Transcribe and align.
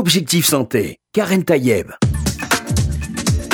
Objectif 0.00 0.46
Santé, 0.46 0.98
Karen 1.12 1.44
Tayeb. 1.44 1.90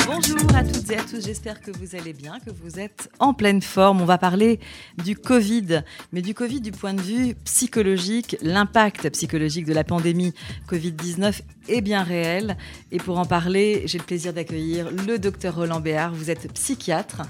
Bonjour 0.05 0.55
à 0.55 0.63
toutes 0.63 0.89
et 0.89 0.95
à 0.95 1.03
tous, 1.03 1.25
j'espère 1.25 1.59
que 1.59 1.71
vous 1.71 1.97
allez 1.97 2.13
bien, 2.13 2.39
que 2.39 2.51
vous 2.51 2.79
êtes 2.79 3.09
en 3.19 3.33
pleine 3.33 3.61
forme. 3.61 3.99
On 3.99 4.05
va 4.05 4.17
parler 4.17 4.61
du 5.03 5.17
Covid, 5.17 5.83
mais 6.13 6.21
du 6.21 6.33
Covid 6.33 6.61
du 6.61 6.71
point 6.71 6.93
de 6.93 7.01
vue 7.01 7.35
psychologique. 7.43 8.37
L'impact 8.41 9.09
psychologique 9.09 9.65
de 9.65 9.73
la 9.73 9.83
pandémie 9.83 10.33
Covid-19 10.69 11.41
est 11.67 11.81
bien 11.81 12.01
réel. 12.01 12.55
Et 12.93 12.97
pour 12.97 13.19
en 13.19 13.25
parler, 13.25 13.81
j'ai 13.83 13.97
le 13.97 14.05
plaisir 14.05 14.31
d'accueillir 14.31 14.89
le 14.89 15.19
docteur 15.19 15.53
Roland 15.53 15.81
Béard. 15.81 16.13
Vous 16.13 16.31
êtes 16.31 16.49
psychiatre 16.53 17.23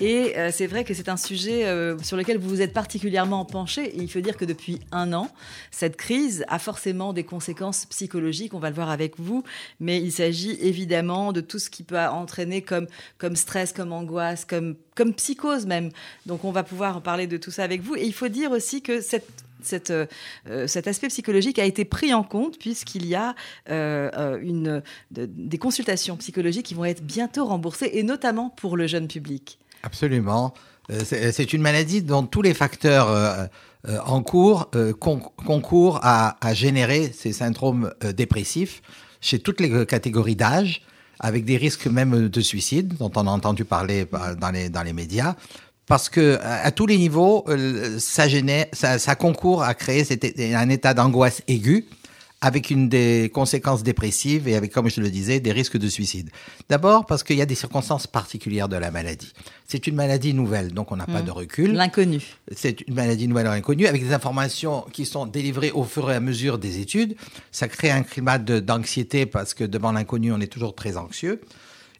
et 0.00 0.36
euh, 0.36 0.50
c'est 0.52 0.66
vrai 0.66 0.84
que 0.84 0.94
c'est 0.94 1.08
un 1.08 1.16
sujet 1.16 1.64
euh, 1.64 1.98
sur 2.02 2.16
lequel 2.16 2.38
vous 2.38 2.48
vous 2.48 2.62
êtes 2.62 2.72
particulièrement 2.72 3.44
penché. 3.44 3.92
Il 3.96 4.10
faut 4.10 4.20
dire 4.20 4.36
que 4.36 4.44
depuis 4.44 4.80
un 4.90 5.12
an, 5.12 5.30
cette 5.70 5.96
crise 5.96 6.44
a 6.48 6.58
forcément 6.58 7.12
des 7.12 7.24
conséquences 7.24 7.86
psychologiques. 7.86 8.54
On 8.54 8.58
va 8.58 8.70
le 8.70 8.74
voir 8.74 8.90
avec 8.90 9.18
vous. 9.18 9.44
Mais 9.80 10.00
il 10.00 10.12
s'agit 10.12 10.56
évidemment 10.60 11.32
de 11.32 11.40
tout 11.40 11.58
ce 11.58 11.70
qui 11.70 11.82
peut 11.82 11.98
entraîner 11.98 12.62
comme, 12.62 12.86
stress, 13.36 13.72
comme 13.72 13.92
angoisse, 13.92 14.44
comme, 14.44 14.76
psychose 15.16 15.66
même. 15.66 15.90
Donc 16.26 16.44
on 16.44 16.52
va 16.52 16.62
pouvoir 16.62 17.02
parler 17.02 17.26
de 17.26 17.36
tout 17.36 17.50
ça 17.50 17.64
avec 17.64 17.82
vous. 17.82 17.94
Et 17.96 18.04
il 18.04 18.14
faut 18.14 18.28
dire 18.28 18.50
aussi 18.50 18.82
que 18.82 19.00
euh, 19.72 20.66
cet 20.66 20.86
aspect 20.88 21.08
psychologique 21.08 21.58
a 21.58 21.64
été 21.64 21.84
pris 21.84 22.14
en 22.14 22.24
compte 22.24 22.58
puisqu'il 22.58 23.06
y 23.06 23.14
a 23.14 23.34
des 25.20 25.58
consultations 25.58 26.16
psychologiques 26.16 26.66
qui 26.66 26.74
vont 26.74 26.84
être 26.84 27.02
bientôt 27.02 27.44
remboursées 27.44 27.90
et 27.92 28.02
notamment 28.02 28.50
pour 28.50 28.76
le 28.76 28.86
jeune 28.86 29.06
public. 29.06 29.58
Absolument. 29.82 30.54
Euh, 30.90 31.00
c'est 31.32 31.52
une 31.52 31.62
maladie 31.62 32.02
dont 32.02 32.24
tous 32.24 32.42
les 32.42 32.54
facteurs 32.54 33.08
euh, 33.08 33.46
euh, 33.88 33.98
en 34.04 34.22
cours 34.22 34.70
concourent 34.98 36.00
à, 36.02 36.36
générer 36.54 37.12
ces 37.16 37.32
syndromes 37.32 37.92
dépressifs 38.14 38.82
chez 39.20 39.38
toutes 39.38 39.60
les 39.60 39.86
catégories 39.86 40.36
d'âge, 40.36 40.82
avec 41.20 41.44
des 41.44 41.56
risques 41.56 41.86
même 41.86 42.28
de 42.28 42.40
suicide, 42.40 42.96
dont 42.98 43.10
on 43.14 43.26
a 43.26 43.30
entendu 43.30 43.64
parler 43.64 44.06
dans 44.40 44.82
les, 44.84 44.92
médias. 44.92 45.36
Parce 45.86 46.08
que 46.08 46.38
à, 46.42 46.70
tous 46.72 46.86
les 46.86 46.98
niveaux, 46.98 47.44
ça, 47.98 48.26
ça 48.98 49.14
concourt 49.14 49.62
à 49.62 49.74
créer 49.74 50.04
un 50.54 50.68
état 50.68 50.94
d'angoisse 50.94 51.42
aiguë 51.46 51.86
avec 52.42 52.70
une 52.70 52.88
des 52.88 53.30
conséquences 53.32 53.84
dépressives 53.84 54.48
et 54.48 54.56
avec, 54.56 54.72
comme 54.72 54.90
je 54.90 55.00
le 55.00 55.10
disais, 55.10 55.38
des 55.38 55.52
risques 55.52 55.78
de 55.78 55.88
suicide. 55.88 56.28
D'abord 56.68 57.06
parce 57.06 57.22
qu'il 57.22 57.36
y 57.36 57.40
a 57.40 57.46
des 57.46 57.54
circonstances 57.54 58.08
particulières 58.08 58.68
de 58.68 58.76
la 58.76 58.90
maladie. 58.90 59.32
C'est 59.68 59.86
une 59.86 59.94
maladie 59.94 60.34
nouvelle, 60.34 60.74
donc 60.74 60.90
on 60.90 60.96
n'a 60.96 61.06
pas 61.06 61.22
mmh. 61.22 61.24
de 61.24 61.30
recul. 61.30 61.72
L'inconnu. 61.72 62.20
C'est 62.54 62.80
une 62.80 62.94
maladie 62.94 63.28
nouvelle 63.28 63.46
ou 63.46 63.50
inconnue, 63.50 63.86
avec 63.86 64.02
des 64.04 64.12
informations 64.12 64.84
qui 64.92 65.06
sont 65.06 65.24
délivrées 65.24 65.70
au 65.70 65.84
fur 65.84 66.10
et 66.10 66.16
à 66.16 66.20
mesure 66.20 66.58
des 66.58 66.80
études. 66.80 67.14
Ça 67.52 67.68
crée 67.68 67.92
un 67.92 68.02
climat 68.02 68.38
d'anxiété 68.38 69.24
parce 69.24 69.54
que 69.54 69.62
devant 69.62 69.92
l'inconnu, 69.92 70.32
on 70.32 70.40
est 70.40 70.52
toujours 70.52 70.74
très 70.74 70.96
anxieux. 70.96 71.40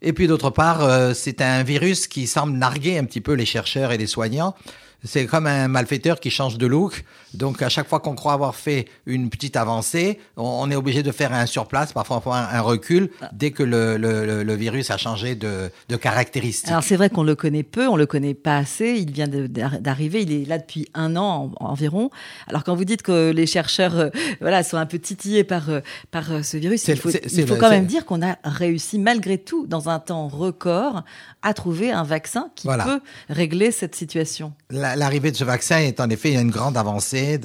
Et 0.05 0.13
puis 0.13 0.27
d'autre 0.27 0.51
part, 0.51 0.83
euh, 0.83 1.15
c'est 1.15 1.41
un 1.41 1.63
virus 1.63 2.09
qui 2.09 2.27
semble 2.27 2.59
narguer 2.59 2.99
un 2.99 3.05
petit 3.05 3.21
peu 3.21 3.35
les 3.35 3.47
chercheurs 3.47 3.93
et 3.93 3.99
les 3.99 4.09
soignants 4.09 4.57
c'est 5.05 5.27
comme 5.27 5.47
un 5.47 5.69
malfaiteur 5.69 6.21
qui 6.21 6.31
change 6.31 6.59
de 6.59 6.67
look. 6.67 7.05
Donc, 7.35 7.63
à 7.63 7.69
chaque 7.69 7.89
fois 7.89 8.01
qu'on 8.01 8.15
croit 8.15 8.35
avoir 8.35 8.55
fait 8.55 8.87
une 9.07 9.31
petite 9.31 9.57
avancée, 9.57 10.19
on, 10.37 10.71
est 10.71 10.77
obligé 10.77 11.03
de 11.03 11.11
faire 11.11 11.33
un 11.33 11.47
surplace, 11.47 11.93
parfois 11.93 12.23
un, 12.27 12.61
recul, 12.61 13.11
dès 13.33 13.51
que 13.51 13.63
le, 13.63 14.55
virus 14.55 14.91
a 14.91 14.99
changé 14.99 15.35
de, 15.35 15.71
de 15.89 15.97
caractéristiques. 15.97 16.71
Alors, 16.71 16.83
c'est 16.83 16.97
vrai 16.97 17.11
qu'on 17.11 17.23
le 17.23 17.35
connaît 17.35 17.63
peu, 17.63 17.89
on 17.89 17.97
le 17.97 18.07
connaît 18.07 18.35
pas 18.35 18.59
assez. 18.59 18.97
Il 18.99 19.11
vient 19.11 19.29
d'arriver, 19.29 20.23
il 20.23 20.33
est 20.33 20.45
là 20.45 20.59
depuis 20.59 20.89
un 20.95 21.17
an 21.17 21.51
environ. 21.57 22.11
Alors, 22.49 22.65
quand 22.65 22.75
vous 22.75 22.85
dites 22.85 23.03
que 23.03 23.31
les 23.31 23.47
chercheurs 23.47 23.99
euh, 23.99 24.11
voilà, 24.41 24.63
sont 24.63 24.77
un 24.77 24.87
peu 24.87 24.99
titillés 24.99 25.45
par, 25.45 25.71
euh, 25.71 25.81
par 26.11 26.31
euh, 26.31 26.43
ce 26.43 26.57
virus, 26.59 26.87
il 26.89 26.97
faut, 26.97 27.11
il 27.11 27.47
faut 27.47 27.57
quand 27.57 27.71
même 27.71 27.87
dire 27.87 28.05
qu'on 28.05 28.23
a 28.23 28.37
réussi, 28.45 28.99
malgré 28.99 29.39
tout, 29.39 29.67
dans 29.67 29.89
un 29.89 29.99
temps 29.99 30.29
record, 30.29 31.03
à 31.43 31.55
trouver 31.55 31.91
un 31.91 32.05
vaccin 32.05 32.51
qui 32.55 32.69
peut 32.69 33.01
régler 33.29 33.73
cette 33.73 33.95
situation 33.95 34.53
l'arrivée 34.97 35.31
de 35.31 35.37
ce 35.37 35.45
vaccin 35.45 35.79
est 35.79 36.01
en 36.01 36.09
effet 36.11 36.35
une 36.35 36.51
grande 36.51 36.77
avancée. 36.77 37.41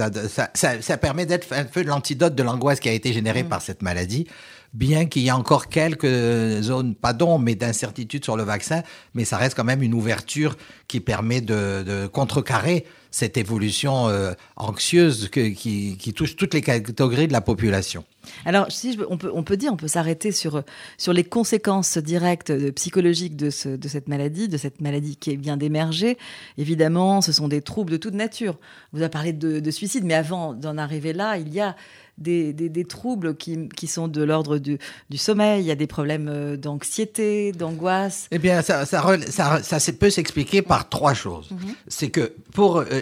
Ça, 0.53 0.97
permet 0.97 1.25
d'être 1.25 1.52
un 1.53 1.63
peu 1.63 1.84
l'antidote 1.84 2.35
de 2.35 2.44
l'angoisse 2.44 2.80
qui 2.80 2.90
a 2.90 2.94
été 2.94 3.13
générée 3.13 3.44
mm. 3.44 3.50
par 3.50 3.62
cette 3.62 3.81
maladie. 3.81 4.28
Bien 4.74 5.06
qu'il 5.06 5.24
y 5.24 5.30
ait 5.30 5.31
encore 5.31 5.68
quelques 5.68 6.62
zones, 6.62 6.94
pas 6.94 7.13
d'ombre, 7.13 7.40
mais 7.40 7.56
d'incertitude 7.56 8.24
sur 8.24 8.35
le 8.35 8.44
vaccin, 8.44 8.84
mais 9.13 9.25
ça 9.25 9.38
reste 9.38 9.56
quand 9.56 9.63
même 9.63 9.81
une 9.81 9.94
ouverture 9.94 10.56
qui 10.88 11.00
permet 11.00 11.41
de, 11.41 12.08
contrecarrer 12.08 12.85
cette 13.12 13.38
évolution 13.38 14.09
euh, 14.09 14.34
anxieuse 14.56 15.29
qui, 15.29 15.97
qui 15.97 16.13
touche 16.13 16.35
toutes 16.35 16.53
les 16.53 16.62
catégories 16.62 17.28
de 17.28 17.34
la 17.34 17.41
population. 17.41 18.03
Alors, 18.45 18.72
si 18.72 18.97
on, 19.09 19.18
peut, 19.18 19.31
on 19.34 19.44
peut 19.44 19.57
dire, 19.57 19.72
on 19.73 19.78
peut 19.78 19.88
s'arrêter 19.88 20.31
sur, 20.31 20.63
sur 20.97 21.13
les 21.13 21.23
conséquences 21.23 21.97
directes 21.97 22.50
euh, 22.50 22.72
psychologiques 22.72 23.35
de, 23.35 23.50
ce, 23.50 23.69
de 23.69 23.88
cette 23.88 24.07
maladie, 24.07 24.47
de 24.47 24.57
cette 24.57 24.81
maladie 24.81 25.16
qui 25.16 25.35
vient 25.35 25.57
d'émerger. 25.57 26.17
Évidemment, 26.57 27.22
ce 27.22 27.31
sont 27.31 27.47
des 27.47 27.62
troubles 27.62 27.91
de 27.91 27.97
toute 27.97 28.13
nature. 28.13 28.57
vous 28.94 29.01
avez 29.01 29.09
parlé 29.09 29.34
de, 29.34 29.59
de 29.59 29.72
suicide, 29.72 30.03
mais 30.03 30.13
avant 30.13 30.53
d'en 30.53 30.78
arriver 30.78 31.13
là, 31.13 31.38
il 31.38 31.53
y 31.53 31.59
a 31.59 31.75
des, 32.17 32.51
des, 32.51 32.85
troubles 32.85 33.35
qui, 33.35 33.69
qui, 33.69 33.85
sont 33.85 34.07
de 34.07 34.23
l'ordre 34.23 34.57
du, 34.57 34.79
du, 35.09 35.17
sommeil, 35.17 35.62
il 35.62 35.67
y 35.67 35.72
a 35.72 35.75
des 35.75 35.85
problèmes 35.85 36.28
euh, 36.28 36.57
d'anxiété, 36.57 37.51
d'angoisse. 37.51 38.28
Eh 38.31 38.40
bien, 38.40 38.63
ça, 38.63 38.85
ça, 38.85 39.03
ça, 39.29 39.62
ça 39.62 39.91
peut 39.94 40.09
s'expliquer 40.09 40.63
par 40.63 40.90
trois 40.90 41.13
choses. 41.13 41.51
Mhm. 41.51 41.75
C'est 41.88 42.09
que 42.09 42.34
pour, 42.53 42.78
euh, 42.78 42.97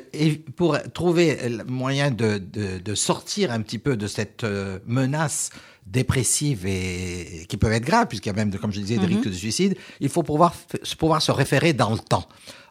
pour 0.56 0.78
trouver 0.94 1.50
le 1.50 1.64
moyen 1.64 2.12
de, 2.12 2.38
de, 2.38 2.78
de, 2.80 2.96
sortir 2.96 3.52
un 3.52 3.62
petit 3.62 3.80
peu 3.80 3.98
de 3.98 4.08
cette 4.08 4.46
menace 4.86 5.50
dépressives 5.85 6.66
et 6.66 7.46
qui 7.47 7.57
peuvent 7.57 7.72
être 7.72 7.85
graves, 7.85 8.07
puisqu'il 8.07 8.29
y 8.29 8.31
a 8.31 8.35
même, 8.35 8.51
comme 8.57 8.72
je 8.72 8.79
disais, 8.79 8.97
des 8.97 9.07
mhm. 9.07 9.18
risques 9.18 9.28
de 9.29 9.34
suicide, 9.34 9.78
il 10.00 10.09
faut 10.09 10.23
pouvoir, 10.23 10.53
pouvoir 10.97 11.22
se 11.22 11.31
référer 11.31 11.73
dans 11.73 11.91
le 11.91 12.00
temps. 12.00 12.28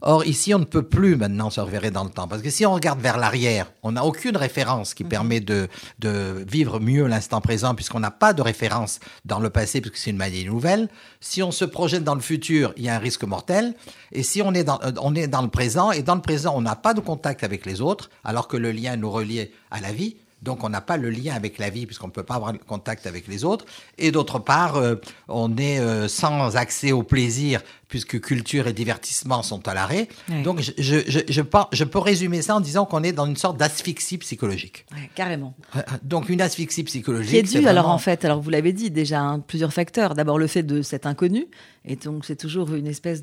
Or, 0.06 0.26
ici, 0.26 0.52
on 0.52 0.58
ne 0.58 0.64
peut 0.64 0.82
plus 0.82 1.16
maintenant 1.16 1.48
se 1.48 1.60
référer 1.60 1.90
dans 1.90 2.04
le 2.04 2.10
temps, 2.10 2.28
parce 2.28 2.42
que 2.42 2.50
si 2.50 2.66
on 2.66 2.74
regarde 2.74 3.00
vers 3.00 3.16
l'arrière, 3.16 3.72
on 3.82 3.92
n'a 3.92 4.04
aucune 4.04 4.36
référence 4.36 4.94
qui 4.94 5.04
mhm. 5.04 5.08
permet 5.08 5.40
de, 5.40 5.68
de 6.00 6.44
vivre 6.46 6.80
mieux 6.80 7.06
l'instant 7.06 7.40
présent, 7.40 7.74
puisqu'on 7.74 8.00
n'a 8.00 8.10
pas 8.10 8.32
de 8.32 8.42
référence 8.42 8.98
dans 9.24 9.38
le 9.38 9.48
passé, 9.48 9.80
puisque 9.80 9.96
c'est 9.96 10.10
une 10.10 10.16
maladie 10.16 10.44
nouvelle. 10.44 10.88
Si 11.20 11.42
on 11.42 11.52
se 11.52 11.64
projette 11.64 12.04
dans 12.04 12.16
le 12.16 12.20
futur, 12.20 12.74
il 12.76 12.84
y 12.84 12.88
a 12.88 12.96
un 12.96 12.98
risque 12.98 13.24
mortel. 13.24 13.74
Et 14.12 14.22
si 14.22 14.42
on 14.42 14.52
est 14.54 14.64
dans, 14.64 14.80
on 15.00 15.14
est 15.14 15.28
dans 15.28 15.42
le 15.42 15.48
présent, 15.48 15.92
et 15.92 16.02
dans 16.02 16.16
le 16.16 16.20
présent, 16.20 16.54
on 16.56 16.62
n'a 16.62 16.76
pas 16.76 16.94
de 16.94 17.00
contact 17.00 17.44
avec 17.44 17.64
les 17.64 17.80
autres, 17.80 18.10
alors 18.24 18.48
que 18.48 18.56
le 18.56 18.72
lien 18.72 18.96
nous 18.96 19.10
relie 19.10 19.48
à 19.70 19.80
la 19.80 19.92
vie, 19.92 20.16
donc 20.44 20.62
on 20.62 20.68
n'a 20.68 20.80
pas 20.80 20.96
le 20.96 21.10
lien 21.10 21.34
avec 21.34 21.58
la 21.58 21.70
vie 21.70 21.86
puisqu'on 21.86 22.08
ne 22.08 22.12
peut 22.12 22.22
pas 22.22 22.34
avoir 22.34 22.52
contact 22.66 23.06
avec 23.06 23.26
les 23.26 23.44
autres. 23.44 23.64
Et 23.98 24.12
d'autre 24.12 24.38
part, 24.38 24.76
euh, 24.76 24.96
on 25.28 25.56
est 25.56 25.78
euh, 25.78 26.06
sans 26.06 26.56
accès 26.56 26.92
au 26.92 27.02
plaisir 27.02 27.62
puisque 27.94 28.20
culture 28.20 28.66
et 28.66 28.72
divertissement 28.72 29.44
sont 29.44 29.68
à 29.68 29.72
l'arrêt. 29.72 30.08
Donc, 30.42 30.60
je, 30.60 30.72
je, 31.06 31.20
je, 31.28 31.84
peux 31.84 31.98
résumer 32.00 32.42
ça 32.42 32.56
en 32.56 32.60
disant 32.60 32.86
qu'on 32.86 33.04
est 33.04 33.12
dans 33.12 33.24
une 33.24 33.36
sorte 33.36 33.56
d'asphyxie 33.56 34.18
psychologique. 34.18 34.84
carrément. 35.14 35.54
Euh, 35.76 35.78
euh, 35.78 35.96
donc, 36.02 36.28
une 36.28 36.40
asphyxie 36.40 36.82
psychologique. 36.82 37.30
Qui 37.30 37.36
est 37.36 37.60
due, 37.60 37.68
alors 37.68 37.88
en 37.88 37.98
fait, 37.98 38.24
alors 38.24 38.40
vous 38.40 38.50
l'avez 38.50 38.72
dit 38.72 38.90
déjà, 38.90 39.20
hein, 39.20 39.38
plusieurs 39.38 39.72
facteurs. 39.72 40.16
D'abord, 40.16 40.40
le 40.40 40.48
fait 40.48 40.64
de 40.64 40.82
cet 40.82 41.06
inconnu. 41.06 41.46
Et 41.84 41.94
donc, 41.94 42.24
c'est 42.24 42.34
toujours 42.34 42.74
une 42.74 42.88
espèce 42.88 43.22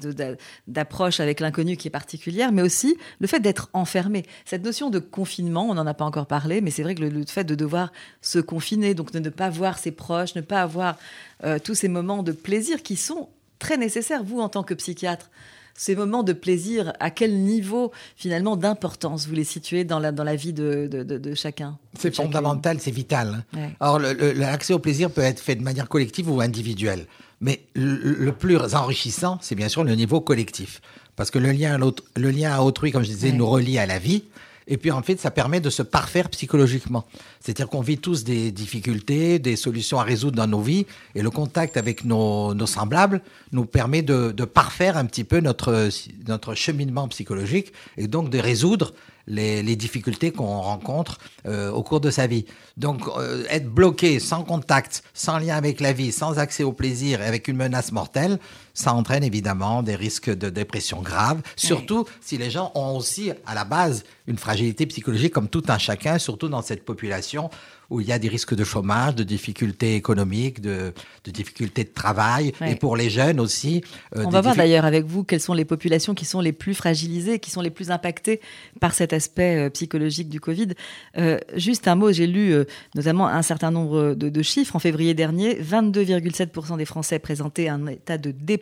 d'approche 0.67 1.19
avec 1.19 1.41
l'inconnu 1.41 1.75
qui 1.75 1.89
est 1.89 1.91
particulière, 1.91 2.53
mais 2.53 2.61
aussi 2.61 2.95
le 3.19 3.27
fait 3.27 3.41
d'être 3.41 3.69
enfermé. 3.73 4.23
Cette 4.45 4.63
notion 4.63 4.89
de 4.89 4.99
confinement, 4.99 5.67
on 5.69 5.73
n'en 5.73 5.85
a 5.85 5.93
pas 5.93 6.05
encore 6.05 6.27
parlé, 6.27 6.61
mais 6.61 6.71
c'est 6.71 6.83
vrai 6.83 6.95
que 6.95 7.03
le, 7.03 7.25
fait 7.25 7.43
de 7.43 7.55
devoir 7.55 7.91
se 8.21 8.39
confiner, 8.39 8.93
donc 8.93 9.11
de 9.11 9.19
ne 9.19 9.29
pas 9.29 9.49
voir 9.49 9.79
ses 9.79 9.91
proches, 9.91 10.33
ne 10.35 10.41
pas 10.41 10.61
avoir 10.61 10.95
euh, 11.43 11.59
tous 11.61 11.75
ces 11.75 11.89
moments 11.89 12.23
de 12.23 12.31
plaisir 12.31 12.83
qui 12.83 12.95
sont 12.95 13.27
très 13.61 13.77
nécessaire, 13.77 14.23
vous, 14.23 14.41
en 14.41 14.49
tant 14.49 14.63
que 14.63 14.73
psychiatre 14.73 15.29
ces 15.73 15.95
moments 15.95 16.23
de 16.23 16.33
plaisir, 16.33 16.91
à 16.99 17.09
quel 17.09 17.39
niveau 17.39 17.91
finalement 18.17 18.57
d'importance 18.57 19.27
vous 19.27 19.35
les 19.35 19.45
situez 19.45 19.85
dans 19.85 19.99
la, 19.99 20.11
dans 20.11 20.25
la 20.25 20.35
vie 20.35 20.51
de, 20.51 20.87
de, 20.87 21.33
chacun 21.33 21.77
C'est 21.97 22.13
fondamental, 22.13 22.79
c'est 22.81 22.91
vital. 22.91 23.45
Or, 23.79 23.99
l'accès 23.99 24.73
au 24.73 24.79
plaisir 24.79 25.09
peut 25.09 25.21
être 25.21 25.39
fait 25.39 25.55
de 25.55 25.63
manière 25.63 25.87
collective 25.87 26.29
ou 26.29 26.41
individuelle. 26.41 27.05
Mais 27.39 27.61
le, 27.73 28.31
plus 28.31 28.57
enrichissant, 28.75 29.39
c'est 29.41 29.55
bien 29.55 29.69
sûr 29.69 29.83
le 29.83 29.95
niveau 29.95 30.21
collectif. 30.21 30.81
Parce 31.15 31.31
que 31.31 31.39
le 31.39 31.51
lien 31.51 31.81
à, 31.81 32.19
le 32.19 32.31
lien 32.31 32.51
à 32.53 32.61
autrui, 32.61 32.91
comme 32.91 33.03
je 33.03 33.09
disais, 33.09 33.31
nous 33.31 33.47
relie 33.47 33.79
à 33.79 33.85
la 33.85 33.97
vie. 33.97 34.23
Et 34.67 34.77
puis 34.77 34.91
en 34.91 35.01
fait, 35.01 35.19
ça 35.19 35.31
permet 35.31 35.59
de 35.59 35.69
se 35.69 35.83
parfaire 35.83 36.29
psychologiquement. 36.29 37.05
C'est-à-dire 37.39 37.67
qu'on 37.67 37.81
vit 37.81 37.97
tous 37.97 38.23
des 38.23 38.51
difficultés, 38.51 39.39
des 39.39 39.55
solutions 39.55 39.99
à 39.99 40.03
résoudre 40.03 40.37
dans 40.37 40.47
nos 40.47 40.61
vies, 40.61 40.85
et 41.15 41.21
le 41.21 41.29
contact 41.29 41.77
avec 41.77 42.05
nos, 42.05 42.55
semblables 42.65 43.21
nous 43.51 43.65
permet 43.65 44.01
de, 44.01 44.31
parfaire 44.45 44.97
un 44.97 45.05
petit 45.05 45.23
peu 45.23 45.39
notre, 45.39 45.89
notre 46.27 46.55
cheminement 46.55 47.07
psychologique, 47.07 47.73
et 47.97 48.07
donc 48.07 48.29
de 48.29 48.39
résoudre 48.39 48.93
les, 49.27 49.75
difficultés 49.75 50.31
qu'on 50.31 50.61
rencontre 50.61 51.17
euh, 51.45 51.71
au 51.71 51.83
cours 51.83 52.01
de 52.01 52.11
sa 52.11 52.27
vie. 52.27 52.45
Donc 52.77 53.01
euh, 53.17 53.43
être 53.49 53.69
bloqué, 53.69 54.19
sans 54.19 54.43
contact, 54.43 55.03
sans 55.13 55.37
lien 55.39 55.55
avec 55.55 55.79
la 55.79 55.93
vie, 55.93 56.11
sans 56.11 56.39
accès 56.39 56.63
au 56.63 56.71
plaisir, 56.71 57.21
et 57.21 57.25
avec 57.25 57.47
une 57.47 57.57
menace 57.57 57.91
mortelle, 57.91 58.39
ça 58.73 58.93
entraîne 58.93 59.23
évidemment 59.23 59.83
des 59.83 59.95
risques 59.95 60.29
de 60.29 60.49
dépression 60.49 61.01
grave, 61.01 61.41
surtout 61.55 62.05
si 62.21 62.37
les 62.37 62.49
gens 62.49 62.71
ont 62.75 62.95
aussi 62.97 63.31
à 63.45 63.55
la 63.55 63.65
base 63.65 64.03
une 64.27 64.37
fragilité 64.37 64.85
psychologique 64.85 65.33
comme 65.33 65.49
tout 65.49 65.63
un 65.67 65.77
chacun, 65.77 66.17
surtout 66.17 66.47
dans 66.47 66.61
cette 66.61 66.85
population 66.85 67.49
où 67.91 67.99
il 67.99 68.07
y 68.07 68.13
a 68.13 68.19
des 68.19 68.29
risques 68.29 68.55
de 68.55 68.63
chômage, 68.63 69.15
de 69.15 69.23
difficultés 69.23 69.95
économiques, 69.95 70.61
de, 70.61 70.93
de 71.25 71.31
difficultés 71.31 71.83
de 71.83 71.89
travail, 71.89 72.53
et 72.65 72.75
pour 72.75 72.95
les 72.95 73.09
jeunes 73.09 73.39
aussi. 73.41 73.83
Euh, 74.15 74.23
On 74.25 74.29
va 74.29 74.39
voir 74.39 74.55
d'ailleurs 74.55 74.85
avec 74.85 75.05
vous 75.05 75.25
quelles 75.25 75.41
sont 75.41 75.53
les 75.53 75.65
populations 75.65 76.13
qui 76.15 76.23
sont 76.23 76.39
les 76.39 76.53
plus 76.53 76.73
fragilisées, 76.73 77.39
qui 77.39 77.51
sont 77.51 77.59
les 77.59 77.69
plus 77.69 77.91
impactées 77.91 78.39
par 78.79 78.93
cet 78.93 79.11
aspect 79.11 79.57
euh, 79.57 79.69
psychologique 79.69 80.29
du 80.29 80.39
Covid. 80.39 80.69
Euh, 81.17 81.37
juste 81.55 81.85
un 81.89 81.95
mot, 81.95 82.13
j'ai 82.13 82.27
lu 82.27 82.55
notamment 82.95 83.27
un 83.27 83.41
certain 83.41 83.71
nombre 83.71 84.13
de, 84.13 84.29
de 84.29 84.41
chiffres. 84.41 84.77
En 84.77 84.79
février 84.79 85.13
dernier, 85.13 85.61
22,7% 85.61 86.77
des 86.77 86.85
Français 86.85 87.19
présentaient 87.19 87.67
un 87.67 87.87
état 87.87 88.17
de 88.17 88.31
dépression. 88.31 88.60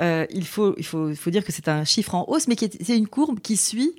Il, 0.00 0.44
faut, 0.44 0.74
il, 0.76 0.84
faut, 0.84 1.10
il 1.10 1.16
faut 1.16 1.30
dire 1.30 1.44
que 1.44 1.52
c'est 1.52 1.68
un 1.68 1.84
chiffre 1.84 2.14
en 2.14 2.24
hausse, 2.28 2.48
mais 2.48 2.56
c'est 2.56 2.96
une 2.96 3.08
courbe 3.08 3.40
qui 3.40 3.56
suit 3.56 3.94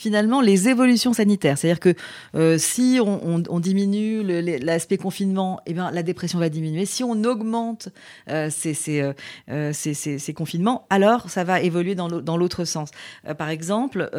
finalement 0.00 0.40
les 0.40 0.68
évolutions 0.68 1.12
sanitaires. 1.12 1.58
C'est-à-dire 1.58 1.80
que 1.80 1.94
euh, 2.34 2.56
si 2.58 2.98
on, 3.02 3.60
diminue 3.60 4.22
l'aspect 4.22 4.96
confinement, 4.96 5.60
eh 5.66 5.74
bien, 5.74 5.90
la 5.90 6.02
dépression 6.02 6.38
va 6.38 6.48
diminuer. 6.48 6.86
Si 6.86 7.04
on 7.04 7.22
augmente 7.24 7.90
euh, 8.30 8.48
euh, 8.88 9.72
ces, 9.72 10.34
confinements, 10.34 10.86
alors 10.88 11.28
ça 11.28 11.44
va 11.44 11.60
évoluer 11.60 11.94
dans 11.94 12.36
l'autre 12.36 12.64
sens. 12.64 12.90
par 13.36 13.50
exemple, 13.50 14.10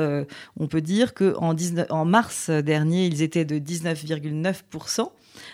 on 0.57 0.67
peut 0.67 0.81
dire 0.81 1.13
qu'en 1.15 1.55
en 1.89 2.05
mars 2.05 2.49
dernier, 2.49 3.07
ils 3.07 3.23
étaient 3.23 3.45
de 3.45 3.57
19,9% 3.57 5.09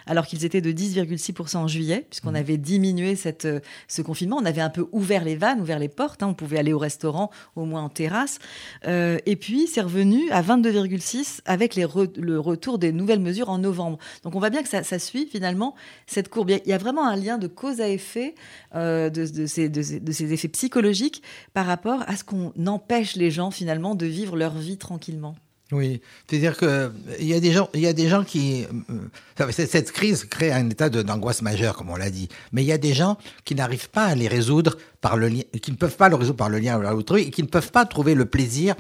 alors 0.05 0.25
qu'ils 0.25 0.45
étaient 0.45 0.61
de 0.61 0.71
10,6% 0.71 1.57
en 1.57 1.67
juillet, 1.67 2.05
puisqu'on 2.09 2.31
mmh. 2.31 2.35
avait 2.35 2.57
diminué 2.57 3.15
cette, 3.15 3.45
euh, 3.45 3.59
ce 3.87 4.01
confinement. 4.01 4.37
On 4.37 4.45
avait 4.45 4.61
un 4.61 4.69
peu 4.69 4.87
ouvert 4.91 5.23
les 5.23 5.35
vannes, 5.35 5.61
ouvert 5.61 5.79
les 5.79 5.89
portes. 5.89 6.23
Hein. 6.23 6.27
on 6.27 6.33
pouvait 6.33 6.57
aller 6.57 6.73
au 6.73 6.79
restaurant, 6.79 7.31
au 7.55 7.65
moins 7.65 7.83
en 7.83 7.89
terrasse. 7.89 8.39
Euh, 8.87 9.17
et 9.25 9.35
puis, 9.35 9.67
c'est 9.67 9.81
revenu 9.81 10.29
à 10.31 10.41
22,6 10.41 11.41
avec 11.45 11.75
les 11.75 11.87
le 12.17 12.39
retour 12.39 12.79
des 12.79 12.91
nouvelles 12.91 13.19
mesures 13.19 13.49
en 13.49 13.57
novembre. 13.57 13.97
Donc, 14.23 14.35
on 14.35 14.39
voit 14.39 14.49
bien 14.49 14.63
que 14.63 14.69
ça, 14.69 14.99
suit 14.99 15.27
finalement 15.27 15.75
cette 16.05 16.29
courbe. 16.29 16.49
Il 16.49 16.69
y 16.69 16.73
a 16.73 16.77
vraiment 16.77 17.05
un 17.05 17.15
lien 17.15 17.37
de 17.37 17.47
cause 17.47 17.81
à 17.81 17.89
effet 17.89 18.35
euh, 18.75 19.09
de, 19.09 19.45
ces, 19.45 19.69
de, 19.69 19.81
ces, 19.81 20.33
effets 20.33 20.47
psychologiques 20.47 21.21
par 21.53 21.65
rapport 21.65 22.03
à 22.07 22.15
ce 22.15 22.23
qu'on 22.23 22.53
empêche 22.65 23.15
les 23.15 23.31
gens 23.31 23.51
finalement 23.51 23.95
de 23.95 24.05
vivre 24.05 24.35
leur 24.35 24.57
vie 24.57 24.77
tranquillement. 24.77 25.35
Oui, 25.73 26.01
c'est-à-dire 26.27 26.55
que 26.55 26.91
il 27.19 27.27
y 27.27 27.33
a 27.33 27.41
des 27.41 27.51
gens, 27.51 27.69
il 27.73 27.81
y 27.81 27.87
a 27.87 27.93
des 27.93 28.07
gens 28.07 28.23
qui 28.23 28.65
euh, 29.39 29.51
cette 29.51 29.91
crise 29.91 30.23
crée 30.23 30.51
un 30.51 30.69
état 30.69 30.89
d'angoisse 30.89 31.41
majeure, 31.41 31.75
comme 31.75 31.89
on 31.89 31.97
l'a 31.97 32.09
dit. 32.09 32.29
Mais 32.53 32.63
il 32.63 32.67
y 32.67 32.71
a 32.71 32.77
des 32.77 32.93
gens 32.93 33.17
qui 33.43 33.53
n'arrivent 33.53 33.89
pas 33.89 34.05
à 34.05 34.15
les 34.15 34.29
résoudre 34.29 34.77
par 35.01 35.17
le 35.17 35.27
lien, 35.27 35.43
qui 35.61 35.71
ne 35.71 35.75
peuvent 35.75 35.97
pas 35.97 36.07
le 36.07 36.15
résoudre 36.15 36.37
par 36.37 36.49
le 36.49 36.59
lien 36.59 36.79
à 36.79 36.93
l'autrui 36.93 37.23
et 37.23 37.31
qui 37.31 37.43
ne 37.43 37.47
peuvent 37.47 37.71
pas 37.71 37.85
trouver 37.85 38.15
le 38.15 38.25
plaisir 38.25 38.75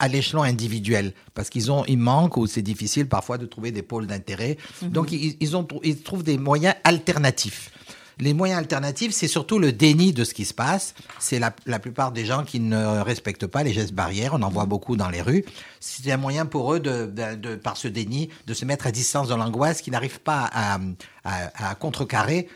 à 0.00 0.08
l'échelon 0.08 0.42
individuel 0.42 1.12
parce 1.34 1.50
qu'ils 1.50 1.70
ont 1.70 1.84
ils 1.86 1.98
manquent 1.98 2.36
ou 2.36 2.48
c'est 2.48 2.62
difficile 2.62 3.06
parfois 3.08 3.38
de 3.38 3.46
trouver 3.46 3.70
des 3.70 3.82
pôles 3.82 4.08
d'intérêt. 4.08 4.58
Mhm. 4.82 4.88
Donc 4.90 5.12
ils, 5.12 5.36
ils, 5.38 5.56
ont 5.56 5.66
ils 5.84 6.02
trouvent 6.02 6.24
des 6.24 6.36
moyens 6.36 6.74
alternatifs. 6.82 7.70
Les 8.18 8.32
moyens 8.32 8.60
alternatifs, 8.60 9.12
c'est 9.12 9.28
surtout 9.28 9.58
le 9.58 9.72
déni 9.72 10.12
de 10.12 10.24
ce 10.24 10.34
qui 10.34 10.44
se 10.44 10.54
passe. 10.54 10.94
C'est 11.18 11.38
la, 11.38 11.50
plupart 11.78 12.12
des 12.12 12.24
gens 12.24 12.44
qui 12.44 12.60
ne 12.60 13.00
respectent 13.00 13.46
pas 13.46 13.62
les 13.62 13.72
gestes 13.72 13.92
barrières. 13.92 14.34
On 14.34 14.42
en 14.42 14.50
voit 14.50 14.66
beaucoup 14.66 14.96
dans 14.96 15.08
les 15.08 15.20
rues. 15.20 15.44
C'est 15.80 16.10
un 16.12 16.16
moyen 16.16 16.46
pour 16.46 16.74
eux, 16.74 16.80
de, 16.80 17.54
par 17.56 17.76
ce 17.76 17.88
déni, 17.88 18.30
de 18.46 18.54
se 18.54 18.64
mettre 18.64 18.86
à 18.86 18.92
distance 18.92 19.28
de 19.28 19.34
l'angoisse 19.34 19.80
qui 19.80 19.90
n'arrive 19.90 20.20
pas 20.20 20.50
à, 20.52 20.78
contrecarrer 21.76 22.48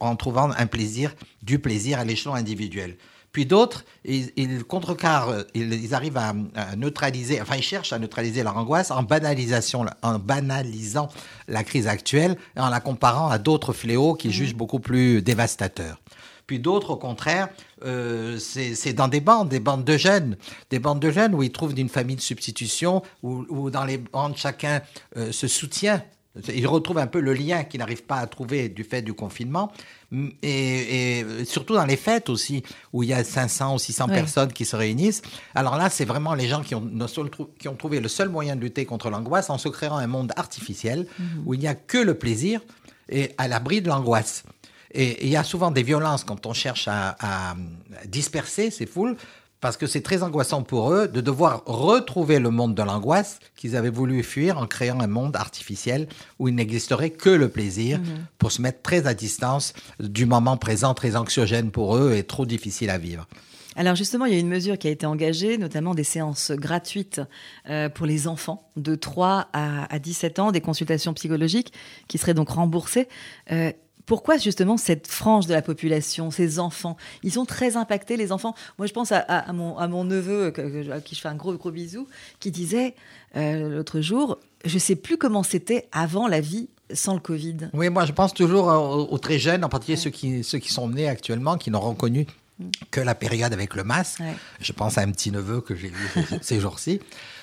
en 0.00 0.16
trouvant 0.16 0.50
un 0.56 0.66
plaisir, 0.66 1.14
du 1.42 1.58
plaisir 1.58 1.98
à 1.98 2.04
l'échelon 2.04 2.34
individuel. 2.34 2.96
Puis 3.36 3.44
d'autres, 3.44 3.84
ils, 4.06 4.64
contrecarrent, 4.64 5.44
ils, 5.52 5.94
arrivent 5.94 6.16
à, 6.16 6.32
neutraliser, 6.74 7.38
enfin 7.42 7.56
ils 7.56 7.62
cherchent 7.62 7.92
à 7.92 7.98
neutraliser 7.98 8.42
leur 8.42 8.56
angoisse 8.56 8.90
en, 8.90 9.02
banalisation, 9.02 9.84
en 10.00 10.18
banalisant 10.18 11.10
la 11.46 11.62
crise 11.62 11.86
actuelle 11.86 12.38
et 12.56 12.60
en 12.60 12.70
la 12.70 12.80
comparant 12.80 13.28
à 13.28 13.36
d'autres 13.36 13.74
fléaux 13.74 14.14
qu'ils 14.14 14.30
mmh. 14.30 14.32
jugent 14.32 14.54
beaucoup 14.54 14.78
plus 14.78 15.20
dévastateurs. 15.20 16.00
Puis 16.46 16.60
d'autres, 16.60 16.92
au 16.92 16.96
contraire, 16.96 17.50
euh, 17.84 18.38
c'est 18.38 18.94
dans 18.94 19.08
des 19.08 19.20
bandes, 19.20 19.50
des 19.50 19.60
bandes 19.60 19.84
de 19.84 19.98
jeunes, 19.98 20.38
des 20.70 20.78
bandes 20.78 21.00
de 21.00 21.10
jeunes 21.10 21.34
où 21.34 21.42
ils 21.42 21.52
trouvent 21.52 21.78
une 21.78 21.90
famille 21.90 22.16
de 22.16 22.22
substitution, 22.22 23.02
où, 23.22 23.68
dans 23.68 23.84
les 23.84 23.98
bandes 23.98 24.38
chacun 24.38 24.80
euh, 25.18 25.30
se 25.30 25.46
soutient 25.46 26.02
ils 26.54 26.66
retrouvent 26.66 26.98
un 26.98 27.06
peu 27.06 27.20
le 27.20 27.32
lien 27.32 27.64
qu'ils 27.64 27.80
n'arrivent 27.80 28.04
pas 28.04 28.16
à 28.16 28.26
trouver 28.26 28.68
du 28.68 28.84
fait 28.84 29.02
du 29.02 29.14
confinement. 29.14 29.72
Et, 30.42 31.24
surtout 31.44 31.74
dans 31.74 31.84
les 31.84 31.96
fêtes 31.96 32.28
aussi, 32.28 32.62
où 32.92 33.02
il 33.02 33.08
y 33.08 33.12
a 33.12 33.24
500 33.24 33.74
ou 33.74 33.78
600 33.78 34.08
personnes 34.08 34.52
qui 34.52 34.64
se 34.64 34.76
réunissent. 34.76 35.22
Alors 35.54 35.76
là, 35.76 35.90
c'est 35.90 36.04
vraiment 36.04 36.34
les 36.34 36.46
gens 36.46 36.62
qui 36.62 36.74
ont, 36.74 36.88
qui 37.58 37.68
ont 37.68 37.74
trouvé 37.74 38.00
le 38.00 38.08
seul 38.08 38.28
moyen 38.28 38.56
de 38.56 38.60
lutter 38.60 38.84
contre 38.84 39.10
l'angoisse 39.10 39.50
en 39.50 39.58
se 39.58 39.68
créant 39.68 39.96
un 39.96 40.06
monde 40.06 40.32
artificiel 40.36 41.06
mhm. 41.18 41.42
où 41.46 41.54
il 41.54 41.60
n'y 41.60 41.68
a 41.68 41.74
que 41.74 41.98
le 41.98 42.14
plaisir 42.14 42.60
et 43.08 43.32
à 43.38 43.48
l'abri 43.48 43.80
de 43.80 43.88
l'angoisse. 43.88 44.44
Et 44.92 45.24
il 45.26 45.30
y 45.30 45.36
a 45.36 45.44
souvent 45.44 45.70
des 45.70 45.82
violences 45.82 46.24
quand 46.24 46.46
on 46.46 46.52
cherche 46.52 46.88
à, 46.88 47.16
à 47.20 47.56
disperser 48.06 48.70
ces 48.70 48.86
foules 48.86 49.16
parce 49.60 49.76
que 49.76 49.86
c'est 49.86 50.00
très 50.00 50.22
angoissant 50.22 50.62
pour 50.62 50.92
eux 50.92 51.08
de 51.08 51.20
devoir 51.20 51.62
retrouver 51.66 52.38
le 52.38 52.50
monde 52.50 52.74
de 52.74 52.82
l'angoisse 52.82 53.38
qu'ils 53.56 53.76
avaient 53.76 53.90
voulu 53.90 54.22
fuir 54.22 54.58
en 54.58 54.66
créant 54.66 55.00
un 55.00 55.06
monde 55.06 55.36
artificiel 55.36 56.08
où 56.38 56.48
il 56.48 56.54
n'existerait 56.54 57.10
que 57.10 57.30
le 57.30 57.48
plaisir 57.48 57.98
mhm. 57.98 58.26
pour 58.38 58.52
se 58.52 58.60
mettre 58.62 58.82
très 58.82 59.06
à 59.06 59.14
distance 59.14 59.72
du 60.00 60.26
moment 60.26 60.56
présent, 60.56 60.94
très 60.94 61.16
anxiogène 61.16 61.70
pour 61.70 61.96
eux 61.96 62.14
et 62.14 62.22
trop 62.22 62.46
difficile 62.46 62.90
à 62.90 62.98
vivre. 62.98 63.26
Alors 63.76 63.94
justement, 63.94 64.24
il 64.24 64.32
y 64.32 64.36
a 64.36 64.38
une 64.38 64.48
mesure 64.48 64.78
qui 64.78 64.88
a 64.88 64.90
été 64.90 65.04
engagée, 65.04 65.58
notamment 65.58 65.94
des 65.94 66.04
séances 66.04 66.50
gratuites 66.50 67.20
euh, 67.68 67.90
pour 67.90 68.06
les 68.06 68.26
enfants 68.26 68.70
de 68.76 68.94
3 68.94 69.50
à, 69.52 69.98
17 69.98 70.38
ans, 70.38 70.50
des 70.50 70.62
consultations 70.62 71.12
psychologiques 71.12 71.74
qui 72.08 72.16
seraient 72.16 72.32
donc 72.32 72.48
remboursées. 72.48 73.06
Pourquoi 74.06 74.38
justement 74.38 74.76
cette 74.76 75.08
frange 75.08 75.46
de 75.46 75.52
la 75.52 75.62
population, 75.62 76.30
ces 76.30 76.60
enfants 76.60 76.96
Ils 77.24 77.32
sont 77.32 77.44
très 77.44 77.76
impactés, 77.76 78.16
les 78.16 78.30
enfants? 78.30 78.54
Moi, 78.78 78.86
je 78.86 78.92
pense 78.92 79.10
à, 79.10 79.52
mon, 79.52 80.04
neveu, 80.04 80.52
à 80.92 81.00
qui 81.00 81.16
je 81.16 81.20
fais 81.20 81.28
un 81.28 81.34
gros, 81.34 81.52
gros 81.54 81.72
bisou, 81.72 82.06
qui 82.38 82.52
disait 82.52 82.94
euh, 83.36 83.68
l'autre 83.68 84.00
jour, 84.00 84.38
je 84.64 84.74
ne 84.74 84.78
sais 84.78 84.94
plus 84.94 85.18
comment 85.18 85.42
c'était 85.42 85.88
avant 85.90 86.28
la 86.28 86.40
vie 86.40 86.68
sans 86.92 87.14
le 87.14 87.20
Covid. 87.20 87.70
Oui, 87.72 87.90
moi, 87.90 88.06
je 88.06 88.12
pense 88.12 88.32
toujours 88.32 88.68
aux, 88.68 89.18
très 89.18 89.40
jeunes, 89.40 89.64
en 89.64 89.68
particulier 89.68 89.96
ceux, 89.96 90.10
qui, 90.10 90.44
ceux 90.44 90.58
qui 90.58 90.72
sont 90.72 90.88
nés 90.88 91.08
actuellement, 91.08 91.56
qui 91.56 91.72
n'auront 91.72 91.96
connu 91.96 92.26
mm. 92.60 92.64
que 92.92 93.00
la 93.00 93.16
période 93.16 93.52
avec 93.52 93.74
le 93.74 93.82
masque. 93.82 94.22
Je 94.60 94.72
pense 94.72 94.98
à 94.98 95.00
un 95.00 95.10
petit 95.10 95.32
neveu 95.32 95.60
que 95.60 95.74
j'ai 95.74 95.88
vu 95.88 96.08
ces 96.42 96.60
jours-ci. 96.60 97.00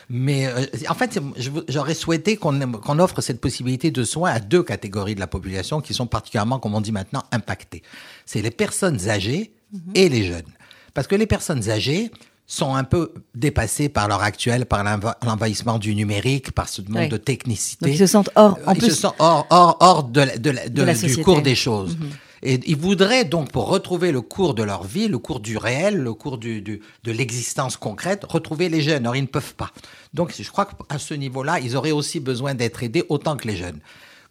Mais 0.09 0.47
euh, 0.47 0.65
en 0.89 0.93
fait, 0.93 1.19
j'aurais 1.67 1.93
souhaité 1.93 2.37
qu'on 2.37 2.99
offre 2.99 3.21
cette 3.21 3.41
possibilité 3.41 3.91
de 3.91 4.03
soins 4.03 4.31
à 4.31 4.39
deux 4.39 4.63
catégories 4.63 5.15
de 5.15 5.19
la 5.19 5.27
population 5.27 5.81
qui 5.81 5.93
sont 5.93 6.07
particulièrement, 6.07 6.59
comme 6.59 6.75
on 6.75 6.81
dit 6.81 6.91
maintenant, 6.91 7.23
impactées. 7.31 7.83
C'est 8.25 8.41
les 8.41 8.51
personnes 8.51 9.09
âgées 9.09 9.53
mhm. 9.71 9.81
et 9.95 10.09
les 10.09 10.25
jeunes. 10.25 10.51
Parce 10.93 11.07
que 11.07 11.15
les 11.15 11.27
personnes 11.27 11.69
âgées 11.69 12.11
sont 12.45 12.75
un 12.75 12.83
peu 12.83 13.13
dépassées 13.33 13.89
par 13.89 14.07
leur 14.07 14.21
actuel, 14.21 14.65
par 14.65 14.83
l'envahissement 15.23 15.79
du 15.79 15.95
numérique, 15.95 16.51
par 16.51 16.67
ce 16.67 16.81
monde 16.87 17.09
de 17.09 17.17
technicité. 17.17 17.91
ils 17.91 17.97
se 17.97 18.05
sentent 18.05 18.29
hors, 18.35 18.59
en 18.65 18.73
ils 18.73 18.81
se 18.81 18.91
sentent 18.91 19.15
hors, 19.19 19.47
hors, 19.49 19.77
hors 19.79 20.03
de, 20.03 20.37
de, 20.37 21.07
du 21.07 21.23
cours 21.23 21.41
des 21.41 21.55
choses. 21.55 21.97
Mhm. 21.97 22.09
Et 22.45 22.59
ils 22.65 22.75
voudraient 22.75 23.23
donc, 23.23 23.51
pour 23.51 23.67
retrouver 23.69 24.11
le 24.11 24.19
cours 24.19 24.53
de 24.53 24.63
leur 24.63 24.83
vie, 24.83 25.07
le 25.07 25.17
cours 25.17 25.39
du 25.39 25.57
réel, 25.57 25.97
le 25.97 26.13
cours 26.13 26.37
de 26.37 26.81
l'existence 27.05 27.77
concrète, 27.77 28.25
retrouver 28.25 28.67
les 28.67 28.81
jeunes. 28.81 29.07
Or, 29.07 29.15
ils 29.15 29.21
ne 29.21 29.27
peuvent 29.27 29.55
pas. 29.55 29.71
Donc, 30.13 30.33
je 30.37 30.51
crois 30.51 30.65
qu'à 30.65 30.99
ce 30.99 31.13
niveau-là, 31.13 31.61
ils 31.61 31.77
auraient 31.77 31.91
aussi 31.91 32.19
besoin 32.19 32.53
d'être 32.53 32.83
aidés 32.83 33.05
autant 33.07 33.37
que 33.37 33.47
les 33.47 33.55
jeunes. 33.55 33.79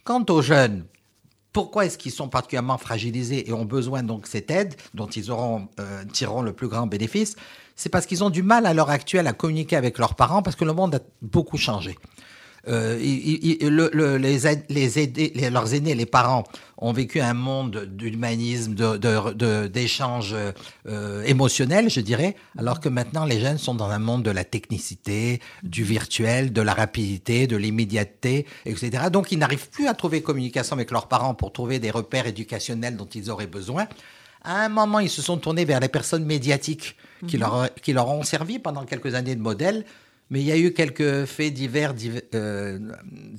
Quant 0.05 0.25
aux 0.29 0.43
jeunes, 0.43 0.85
pourquoi 1.55 1.87
est-ce 1.87 1.97
qu'ils 1.97 2.13
sont 2.13 2.29
particulièrement 2.29 2.77
fragilisés 2.77 3.49
et 3.49 3.53
ont 3.55 3.65
besoin 3.65 4.03
donc 4.03 4.27
cette 4.27 4.51
aide 4.51 4.75
dont 4.93 5.07
ils 5.07 5.31
euh, 5.31 6.05
tireront 6.13 6.43
le 6.43 6.53
plus 6.53 6.69
grand 6.69 6.87
bénéfice? 6.87 7.35
C'est 7.77 7.89
parce 7.89 8.05
qu'ils 8.05 8.23
ont 8.23 8.31
du 8.31 8.43
mal 8.43 8.67
à 8.67 8.75
l'heure 8.75 8.91
actuelle 8.91 9.27
à 9.27 9.33
communiquer 9.33 9.77
avec 9.77 9.97
leurs 9.97 10.17
parents 10.17 10.43
parce 10.43 10.57
que 10.57 10.67
le 10.67 10.75
monde 10.75 10.97
a 10.97 11.01
beaucoup 11.23 11.57
changé. 11.57 11.97
Euh, 12.69 12.97
le, 12.99 14.17
les, 14.17 15.51
leurs 15.51 15.75
aînés, 15.75 15.95
les 15.95 16.07
parents, 16.07 16.45
ont 16.79 16.93
vécu 16.93 17.21
un 17.21 17.35
monde 17.35 17.87
d'humanisme, 17.87 18.75
d'échanges 19.69 20.33
de, 20.33 20.53
euh, 20.89 21.23
émotionnels, 21.25 21.91
je 21.91 22.01
dirais, 22.01 22.37
alors 22.59 22.81
que 22.81 22.89
maintenant 22.89 23.25
les 23.25 23.41
jeunes 23.41 23.59
sont 23.59 23.75
dans 23.75 23.91
un 23.91 23.99
monde 23.99 24.23
de 24.23 24.31
la 24.31 24.45
technicité, 24.45 25.41
du 25.63 25.85
virtuel, 25.85 26.53
de 26.53 26.63
la 26.63 26.75
rapidité, 26.75 27.47
de 27.47 27.57
l'immédiateté, 27.57 28.47
etc. 28.65 29.05
Donc 29.13 29.33
ils 29.33 29.39
n'arrivent 29.39 29.69
plus 29.71 29.87
à 29.89 29.95
trouver 29.95 30.23
communication 30.23 30.75
avec 30.75 30.91
leurs 30.91 31.09
parents 31.09 31.35
pour 31.35 31.53
trouver 31.53 31.79
des 31.79 31.91
repères 31.91 32.27
éducationnels 32.27 32.97
dont 32.97 33.07
ils 33.07 33.31
auraient 33.31 33.47
besoin. 33.47 33.87
À 34.45 34.65
un 34.65 34.69
moment, 34.69 34.99
ils 34.99 35.11
se 35.11 35.23
sont 35.23 35.37
tournés 35.37 35.65
vers 35.65 35.79
les 35.79 35.89
personnes 35.89 36.25
médiatiques 36.25 36.97
qui, 37.29 37.37
mhm. 37.37 37.43
leur, 37.43 37.75
qui 37.75 37.93
leur 37.93 38.09
ont 38.09 38.25
servi 38.25 38.59
pendant 38.59 38.85
quelques 38.85 39.15
années 39.15 39.37
de 39.37 39.41
modèle 39.41 39.85
mais 40.33 40.41
il 40.41 40.47
y 40.47 40.53
a 40.53 40.57
eu 40.57 40.73
quelques 40.73 41.27
faits 41.27 41.53
divers 41.53 41.95
euh, 42.35 42.79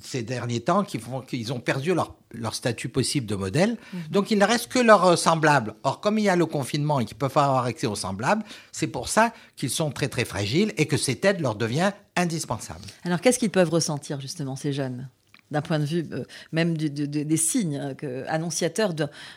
ces 0.00 0.22
derniers 0.22 0.60
temps 0.60 0.84
qui 0.84 1.00
font 1.00 1.22
qu'ils 1.22 1.52
ont 1.52 1.58
perdu 1.58 1.92
leur, 1.92 2.14
leur, 2.30 2.54
statut 2.54 2.88
possible 2.88 3.26
de 3.26 3.34
modèle. 3.34 3.76
Mhm. 3.92 4.00
Donc 4.12 4.30
il 4.30 4.38
ne 4.38 4.44
reste 4.44 4.68
que 4.68 4.78
leurs 4.78 5.18
semblables. 5.18 5.74
Or, 5.82 6.00
comme 6.00 6.18
il 6.18 6.24
y 6.24 6.28
a 6.28 6.36
le 6.36 6.46
confinement 6.46 7.00
et 7.00 7.04
qu'ils 7.04 7.16
peuvent 7.16 7.32
pas 7.32 7.46
avoir 7.46 7.64
accès 7.64 7.88
aux 7.88 7.96
semblables, 7.96 8.44
c'est 8.70 8.86
pour 8.86 9.08
ça 9.08 9.34
qu'ils 9.56 9.70
sont 9.70 9.90
très 9.90 10.06
très 10.06 10.24
fragiles 10.24 10.72
et 10.76 10.86
que 10.86 10.96
cette 10.96 11.24
aide 11.24 11.40
leur 11.40 11.56
devient 11.56 11.90
indispensable. 12.14 12.84
Alors 13.02 13.20
qu'est-ce 13.20 13.40
qu'ils 13.40 13.50
peuvent 13.50 13.70
ressentir 13.70 14.20
justement 14.20 14.54
ces 14.54 14.72
jeunes? 14.72 15.08
D'un 15.50 15.62
point 15.62 15.78
de 15.78 15.84
vue 15.84 16.04
euh, 16.12 16.24
même 16.52 16.76
des 16.76 17.36
signes 17.36 17.96
euh, 18.02 18.24
annonciateurs 18.28 18.94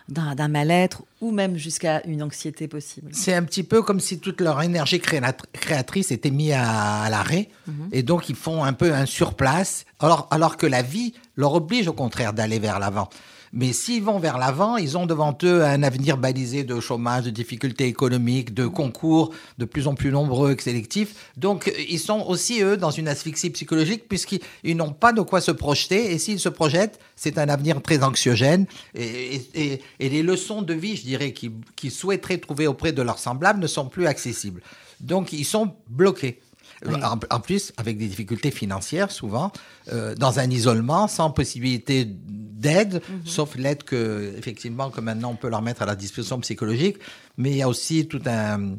d'un 0.08 0.48
mal-être 0.48 1.04
ou 1.22 1.32
même 1.32 1.58
jusqu'à 1.58 2.06
une 2.06 2.24
anxiété 2.24 2.68
possible. 2.68 3.12
C'est 3.14 3.34
un 3.34 3.44
petit 3.44 3.64
peu 3.64 3.82
comme 3.82 4.00
si 4.00 4.20
toute 4.20 4.42
leur 4.42 4.62
énergie 4.62 5.00
créatrice 5.00 6.12
était 6.12 6.32
mise 6.32 6.54
à, 6.56 7.10
l'arrêt 7.10 7.50
mhm. 7.68 7.90
et 7.92 8.04
donc 8.04 8.30
ils 8.30 8.36
font 8.36 8.64
un 8.64 8.74
peu 8.74 8.94
un 8.94 9.06
surplace 9.06 9.86
alors, 10.00 10.28
alors 10.32 10.58
que 10.58 10.68
la 10.68 10.82
vie 10.82 11.14
leur 11.36 11.54
oblige 11.54 11.88
au 11.88 11.94
contraire 11.94 12.34
d'aller 12.34 12.60
vers 12.60 12.80
l'avant. 12.80 13.10
Mais 13.54 13.74
s'ils 13.74 14.04
vont 14.04 14.20
vers 14.20 14.38
l'avant, 14.38 14.78
ils 14.78 14.98
ont 14.98 15.06
devant 15.06 15.38
eux 15.44 15.64
un 15.64 15.84
avenir 15.84 16.18
balisé 16.18 16.64
de 16.64 16.80
chômage, 16.80 17.26
de 17.26 17.30
difficultés 17.30 17.86
économiques, 17.86 18.54
de 18.54 18.68
concours 18.68 19.34
de 19.58 19.66
plus 19.66 19.88
en 19.88 19.96
plus 19.96 20.12
nombreux 20.12 20.56
et 20.58 20.62
sélectifs. 20.62 21.32
Donc, 21.38 21.72
ils 21.90 22.00
sont 22.00 22.26
aussi, 22.28 22.62
eux, 22.62 22.78
dans 22.78 22.92
une 22.92 23.08
asphyxie 23.08 23.50
psychologique 23.50 24.08
puisqu'ils 24.08 24.78
n'ont 24.78 24.94
pas 24.94 25.14
de 25.14 25.22
quoi 25.22 25.42
se 25.42 25.52
projeter. 25.52 26.12
Et 26.12 26.18
s'ils 26.18 26.40
se 26.40 26.50
projettent, 26.50 27.00
c'est 27.16 27.38
un 27.38 27.50
avenir 27.50 27.82
très 27.82 28.04
anxiogène. 28.04 28.66
Et, 28.96 29.82
les 30.00 30.24
leçons 30.24 30.62
de 30.62 30.74
vie, 30.74 30.96
je 30.96 31.04
dirais, 31.04 31.34
qu'ils 31.34 31.92
souhaiteraient 31.92 32.38
trouver 32.38 32.68
auprès 32.68 32.92
de 32.92 33.02
leurs 33.02 33.20
semblables 33.20 33.60
ne 33.60 33.68
sont 33.68 33.88
plus 33.88 34.08
accessibles. 34.08 34.62
Donc, 35.00 35.34
ils 35.34 35.46
sont 35.46 35.74
bloqués. 35.90 36.40
En, 36.86 37.40
plus, 37.40 37.74
avec 37.78 37.98
des 37.98 38.08
difficultés 38.08 38.52
financières, 38.52 39.12
souvent, 39.12 39.52
euh, 39.92 40.14
dans 40.16 40.40
un 40.40 40.50
isolement, 40.50 41.08
sans 41.08 41.32
possibilité 41.32 42.06
d'aide, 42.06 43.02
mhm. 43.10 43.22
sauf 43.26 43.56
l'aide 43.56 43.84
que, 43.84 44.34
effectivement, 44.38 44.90
que 44.90 45.02
maintenant 45.02 45.32
on 45.32 45.36
peut 45.36 45.50
leur 45.50 45.62
mettre 45.62 45.82
à 45.82 45.86
la 45.86 45.96
disposition 45.96 46.40
psychologique. 46.40 46.98
Mais 47.38 47.52
il 47.52 47.58
y 47.58 47.62
a 47.62 47.70
aussi 47.70 48.08
tout 48.08 48.22
un, 48.26 48.78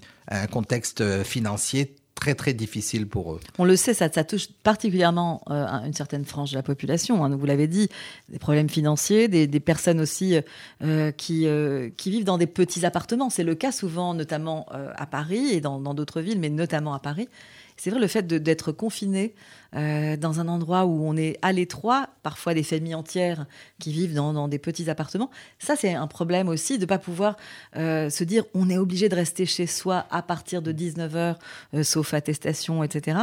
contexte 0.50 1.23
financier 1.23 1.97
très 2.14 2.35
très 2.35 2.52
difficile 2.52 3.07
pour 3.07 3.33
eux. 3.33 3.40
On 3.59 3.64
le 3.64 3.76
sait, 3.76 3.95
ça, 3.95 4.12
ça 4.12 4.25
touche 4.25 4.49
particulièrement 4.62 5.40
euh, 5.49 5.64
une 5.87 5.95
certaine 5.95 6.25
frange 6.25 6.50
de 6.50 6.57
la 6.57 6.62
population. 6.62 7.25
Hein, 7.25 7.35
vous 7.35 7.47
l'avez 7.47 7.67
dit, 7.67 7.88
des 8.28 8.38
problèmes 8.38 8.69
financiers, 8.69 9.28
des, 9.28 9.61
personnes 9.61 10.00
aussi 10.00 10.37
euh, 10.83 11.12
qui, 11.12 11.47
qui 11.97 12.11
vivent 12.11 12.25
dans 12.25 12.38
des 12.38 12.49
petits 12.49 12.85
appartements. 12.85 13.31
C'est 13.31 13.45
le 13.45 13.55
cas 13.55 13.73
souvent, 13.73 14.12
notamment 14.14 14.67
à 14.97 15.07
Paris 15.07 15.50
et 15.50 15.61
dans 15.61 15.95
d'autres 15.95 16.21
villes, 16.21 16.40
mais 16.40 16.50
notamment 16.50 16.93
à 16.95 16.99
Paris. 16.99 17.28
C'est 17.79 17.91
vrai, 17.91 18.01
le 18.01 18.09
fait 18.09 18.27
d'être 18.27 18.73
confiné 18.73 19.35
euh, 19.77 20.17
dans 20.17 20.41
un 20.41 20.49
endroit 20.49 20.85
où 20.87 21.07
on 21.07 21.17
est 21.17 21.39
à 21.43 21.53
l'étroit, 21.53 22.09
parfois 22.23 22.55
des 22.55 22.63
familles 22.63 22.95
entières 22.95 23.47
qui 23.79 23.93
vivent 23.93 24.15
dans, 24.15 24.49
des 24.49 24.59
petits 24.59 24.89
appartements, 24.89 25.31
ça 25.59 25.77
c'est 25.77 25.93
un 25.95 26.07
problème 26.07 26.49
aussi 26.49 26.79
de 26.79 26.83
ne 26.83 26.87
pas 26.87 26.99
pouvoir 26.99 27.37
euh, 27.77 28.09
se 28.09 28.25
dire 28.25 28.45
on 28.55 28.71
est 28.71 28.79
obligé 28.79 29.09
de 29.09 29.15
rester 29.15 29.45
chez 29.47 29.67
soi 29.67 30.07
à 30.11 30.23
partir 30.23 30.63
de 30.63 30.73
19h, 30.73 31.37
euh, 31.75 31.83
sauf 31.83 32.15
attestation, 32.15 32.83
etc. 32.83 33.19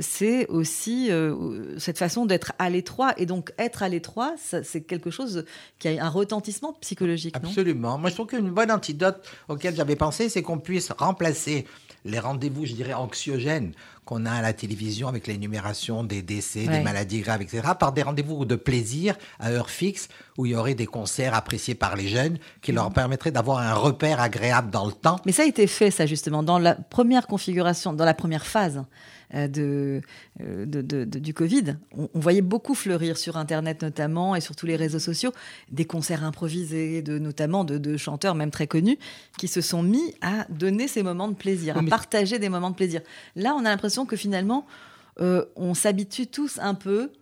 c'est 0.00 0.46
aussi 0.46 1.10
cette 1.76 1.98
façon 1.98 2.26
d'être 2.26 2.52
à 2.58 2.70
l'étroit. 2.70 3.12
Et 3.18 3.26
donc 3.26 3.52
être 3.58 3.82
à 3.82 3.88
l'étroit, 3.88 4.34
c'est 4.38 4.82
quelque 4.82 5.10
chose 5.10 5.44
qui 5.78 5.88
a 5.88 6.04
un 6.04 6.08
retentissement 6.08 6.72
psychologique. 6.80 7.36
Absolument. 7.36 7.98
Moi 7.98 8.08
je 8.10 8.14
trouve 8.14 8.28
qu'une 8.28 8.50
bonne 8.50 8.70
antidote 8.70 9.20
auquel 9.48 9.74
j'avais 9.74 9.96
pensé, 9.96 10.28
c'est 10.28 10.42
qu'on 10.42 10.58
puisse 10.58 10.92
remplacer 10.92 11.66
les 12.04 12.18
rendez-vous, 12.18 12.66
je 12.66 12.74
dirais, 12.74 12.94
anxiogènes 12.94 13.72
qu'on 14.04 14.26
a 14.26 14.32
à 14.32 14.42
la 14.42 14.52
télévision 14.52 15.08
avec 15.08 15.26
l'énumération 15.26 16.02
des 16.02 16.22
décès, 16.22 16.66
des 16.66 16.80
maladies 16.80 17.20
graves, 17.20 17.42
etc., 17.42 17.62
par 17.78 17.92
des 17.92 18.02
rendez-vous 18.02 18.44
de 18.44 18.56
plaisir 18.56 19.14
à 19.38 19.50
heure 19.50 19.70
fixe 19.70 20.08
où 20.36 20.46
il 20.46 20.52
y 20.52 20.54
aurait 20.56 20.74
des 20.74 20.86
concerts 20.86 21.34
appréciés 21.34 21.74
par 21.74 21.96
les 21.96 22.08
jeunes 22.08 22.38
qui 22.62 22.72
leur 22.72 22.88
mhm. 22.88 22.94
permettraient 22.94 23.30
d'avoir 23.30 23.58
un 23.58 23.74
repère 23.74 24.20
agréable 24.20 24.70
dans 24.70 24.86
le 24.86 24.92
temps. 24.92 25.20
Mais 25.26 25.32
ça 25.32 25.42
a 25.42 25.46
été 25.46 25.66
fait, 25.66 25.90
ça, 25.90 26.06
justement, 26.06 26.42
dans 26.42 26.58
la 26.58 26.74
première 26.74 27.26
configuration, 27.26 27.92
dans 27.92 28.04
la 28.04 28.14
première 28.14 28.46
phase. 28.46 28.82
Euh, 29.34 30.00
euh, 30.40 30.66
de, 30.66 30.82
de, 30.82 31.04
du 31.04 31.34
Covid. 31.34 31.76
On, 31.96 32.08
voyait 32.14 32.40
beaucoup 32.40 32.74
fleurir 32.74 33.16
sur 33.16 33.36
Internet 33.36 33.82
notamment 33.82 34.34
et 34.34 34.40
sur 34.40 34.56
tous 34.56 34.66
les 34.66 34.74
réseaux 34.74 34.98
sociaux 34.98 35.32
des 35.70 35.84
concerts 35.84 36.24
improvisés, 36.24 37.00
de, 37.02 37.18
notamment 37.18 37.64
de, 37.64 37.96
chanteurs 37.96 38.34
même 38.34 38.50
très 38.50 38.66
connus, 38.66 38.98
qui 39.38 39.46
se 39.46 39.60
sont 39.60 39.82
mis 39.82 40.14
à 40.20 40.46
donner 40.48 40.88
ces 40.88 41.02
moments 41.02 41.28
de 41.28 41.34
plaisir, 41.34 41.78
à 41.78 41.82
partager 41.82 42.38
des 42.40 42.48
moments 42.48 42.70
de 42.70 42.74
plaisir. 42.74 43.02
Là, 43.36 43.54
on 43.56 43.60
a 43.60 43.70
l'impression 43.70 44.04
que 44.04 44.16
finalement, 44.16 44.66
euh, 45.20 45.44
on 45.54 45.74
s'habitue 45.74 46.26
tous 46.26 46.58
un 46.60 46.74
peu 46.74 47.12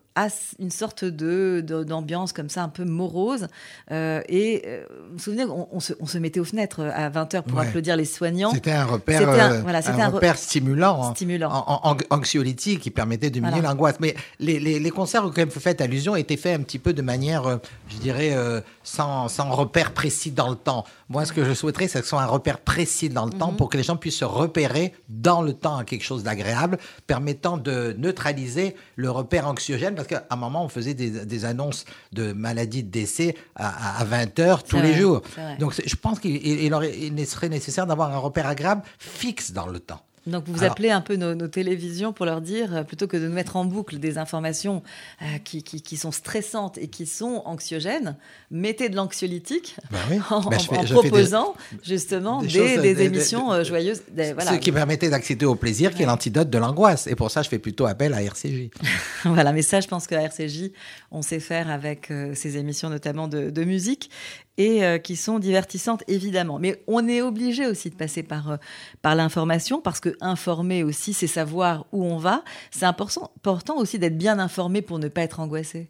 une 0.59 0.71
sorte 0.71 1.05
de, 1.05 1.65
d'ambiance 1.87 2.33
comme 2.33 2.49
ça, 2.49 2.63
un 2.63 2.69
peu 2.69 2.85
morose. 2.85 3.49
Euh, 3.91 4.23
et 4.29 4.63
euh, 4.67 4.85
vous 5.09 5.15
vous 5.15 5.19
souvenez, 5.19 5.45
on, 5.45 5.81
se, 5.81 5.93
on, 6.01 6.07
se, 6.07 6.19
mettait 6.19 6.41
aux 6.41 6.45
fenêtres 6.45 6.83
à 6.95 7.11
20h 7.11 7.43
pour 7.43 7.61
applaudir 7.61 7.97
les 7.97 8.05
soignants. 8.05 8.53
C'était 8.53 8.73
un 8.73 8.85
repère, 8.85 9.29
un, 9.29 9.61
voilà, 9.63 9.81
un, 9.87 10.09
repère 10.09 10.37
stimulant, 10.37 11.15
stimulant. 11.15 11.51
En, 11.53 11.97
anxiolytique 12.11 12.81
qui 12.81 12.91
permettait 12.91 13.31
de 13.31 13.35
diminuer 13.35 13.61
l'angoisse. 13.61 13.97
Mais 14.01 14.15
les, 14.41 14.59
les, 14.59 14.79
les, 14.81 14.91
concerts 14.91 15.25
auxquels 15.25 15.49
vous 15.49 15.61
faites 15.61 15.81
allusion 15.81 16.17
étaient 16.17 16.37
faits 16.37 16.59
un 16.59 16.63
petit 16.63 16.79
peu 16.79 16.93
de 16.93 17.03
manière, 17.03 17.59
je 17.89 17.97
dirais, 17.99 18.35
sans, 18.83 19.29
sans, 19.29 19.51
repère 19.51 19.93
précis 19.93 20.31
dans 20.31 20.51
le 20.51 20.57
temps. 20.57 20.85
Moi, 21.09 21.25
ce 21.25 21.33
que 21.33 21.45
je 21.45 21.55
souhaiterais, 21.55 21.89
c'est 21.89 22.01
que 22.01 22.05
ce 22.05 22.11
soit 22.11 22.23
un 22.23 22.27
repère 22.27 22.59
précis 22.61 23.09
dans 23.09 23.25
le 23.25 23.33
temps 23.33 23.53
mhm. 23.53 23.57
pour 23.57 23.71
que 23.71 23.77
les 23.77 23.83
gens 23.83 23.97
puissent 23.97 24.19
se 24.19 24.25
repérer 24.25 24.93
dans 25.09 25.41
le 25.41 25.55
temps 25.55 25.79
à 25.79 25.85
quelque 25.85 26.05
chose 26.05 26.23
d'agréable, 26.23 26.79
permettant 27.07 27.57
de 27.57 27.95
neutraliser 27.99 28.77
le 28.97 29.11
repère 29.11 29.47
anxiogène. 29.49 29.95
Parce 29.95 30.09
qu'à 30.09 30.27
un 30.29 30.37
moment, 30.37 30.65
on 30.65 30.69
faisait 30.69 30.95
des, 30.95 31.45
annonces 31.45 31.85
de 32.13 32.33
maladies 32.33 32.83
de 32.83 32.91
décès 32.91 33.37
à, 33.55 34.05
20 34.05 34.39
heures 34.41 34.65
tous 34.65 34.81
les 34.81 34.95
jours. 34.95 35.23
Donc, 35.59 35.75
je 35.85 35.97
pense 35.97 36.19
qu'il 36.19 36.37
il 36.37 37.27
serait 37.27 37.49
nécessaire 37.49 37.87
d'avoir 37.87 38.13
un 38.13 38.19
repère 38.19 38.47
agréable 38.47 38.83
fixe 38.99 39.53
dans 39.53 39.67
le 39.67 39.81
temps. 39.81 40.01
Donc 40.29 40.45
vous 40.47 40.65
appelez 40.65 40.91
un 40.91 41.01
peu 41.01 41.17
nos, 41.17 41.49
télévisions 41.49 42.13
pour 42.13 42.27
leur 42.27 42.41
dire, 42.41 42.75
euh, 42.75 42.83
plutôt 42.83 43.07
que 43.07 43.17
de 43.17 43.29
mettre 43.29 43.57
en 43.57 43.65
boucle 43.65 43.99
des 43.99 44.19
informations 44.19 44.83
euh, 45.23 45.25
qui, 45.45 45.63
qui, 45.63 45.97
sont 45.97 46.13
stressantes 46.13 46.79
et 46.79 46.89
qui 46.89 47.07
sont 47.07 47.43
anxiogènes, 47.47 48.17
mettez 48.51 48.89
de 48.89 48.97
l'anxiolytique 48.97 49.77
bah 49.91 49.99
en, 50.31 50.41
bah, 50.43 50.57
proposant 50.91 51.55
justement 51.83 52.43
des, 52.43 53.03
émissions 53.03 53.53
euh, 53.53 53.65
joyeuses. 53.65 54.03
Ce 54.17 54.59
qui 54.59 54.73
permettait 54.73 55.11
d'accéder 55.11 55.47
au 55.47 55.55
plaisir, 55.55 55.95
qui 55.95 56.03
est 56.03 56.07
l'antidote 56.07 56.51
de 56.51 56.59
l'angoisse. 56.59 57.07
Et 57.07 57.15
pour 57.15 57.31
ça, 57.31 57.43
je 57.43 57.49
fais 57.49 57.59
plutôt 57.59 57.87
appel 57.87 58.15
à 58.15 58.23
RCJ. 58.23 58.71
voilà, 59.25 59.53
mais 59.53 59.63
ça, 59.63 59.81
je 59.81 59.89
pense 59.89 60.07
qu'à 60.07 60.21
RCJ, 60.21 60.71
on 61.11 61.23
sait 61.23 61.41
faire 61.41 61.71
avec 61.71 62.13
ces 62.35 62.57
émissions 62.57 62.91
notamment 62.91 63.29
de, 63.29 63.51
de 63.51 63.65
musique 63.65 64.11
et 64.59 64.85
euh, 64.85 64.99
qui 64.99 65.17
sont 65.17 65.39
divertissantes 65.39 66.03
évidemment. 66.09 66.59
Mais 66.59 66.83
on 66.87 67.09
est 67.09 67.23
obligé 67.23 67.67
aussi 67.67 67.89
de 67.89 67.95
passer 67.95 68.23
par, 68.23 68.51
euh, 68.51 68.57
par 69.01 69.15
l'information 69.15 69.81
parce 69.81 70.01
que 70.01 70.17
informer 70.21 70.83
aussi, 70.83 71.15
c'est 71.15 71.29
savoir 71.29 71.87
où 71.93 72.05
on 72.05 72.19
va. 72.19 72.43
C'est 72.71 72.85
important, 72.85 73.31
important 73.39 73.77
aussi 73.79 73.99
d'être 73.99 74.19
bien 74.19 74.39
informé 74.39 74.83
pour 74.83 74.99
ne 74.99 75.09
pas 75.09 75.23
être 75.23 75.41
angoissé. 75.41 75.89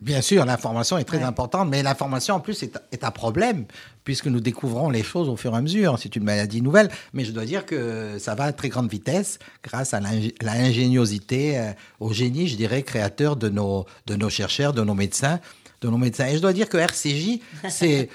Bien 0.00 0.20
sûr, 0.20 0.44
l'information 0.44 0.98
est 0.98 1.04
très 1.04 1.22
importante, 1.22 1.68
mais 1.68 1.84
l'information 1.84 2.34
en 2.34 2.40
plus 2.40 2.64
est, 2.64 2.76
est, 2.90 3.04
un 3.04 3.12
problème 3.12 3.66
puisque 4.02 4.26
nous 4.26 4.40
découvrons 4.40 4.90
les 4.90 5.04
choses 5.04 5.28
au 5.28 5.36
fur 5.36 5.54
et 5.54 5.56
à 5.56 5.60
mesure. 5.60 5.96
C'est 5.96 6.16
une 6.16 6.24
maladie 6.24 6.60
nouvelle, 6.60 6.90
mais 7.12 7.24
je 7.24 7.30
dois 7.30 7.44
dire 7.44 7.64
que 7.64 8.18
ça 8.18 8.34
va 8.34 8.44
à 8.46 8.52
très 8.52 8.68
grande 8.68 8.90
vitesse 8.90 9.38
grâce 9.62 9.94
à 9.94 10.00
l'ingéniosité, 10.00 11.56
euh, 11.56 11.70
au 12.00 12.12
génie, 12.12 12.48
je 12.48 12.56
dirais, 12.56 12.82
créateur 12.82 13.36
de 13.36 13.48
nos, 13.48 13.86
de 14.06 14.16
nos 14.16 14.28
chercheurs, 14.28 14.72
de 14.72 14.82
nos 14.82 14.94
médecins 14.94 15.38
de 15.82 15.88
nos 15.88 15.98
médecins. 15.98 16.26
Et 16.26 16.36
je 16.36 16.38
dois 16.38 16.52
dire 16.52 16.68
que 16.68 16.76
RCJ, 16.78 17.40
c'est 17.68 18.08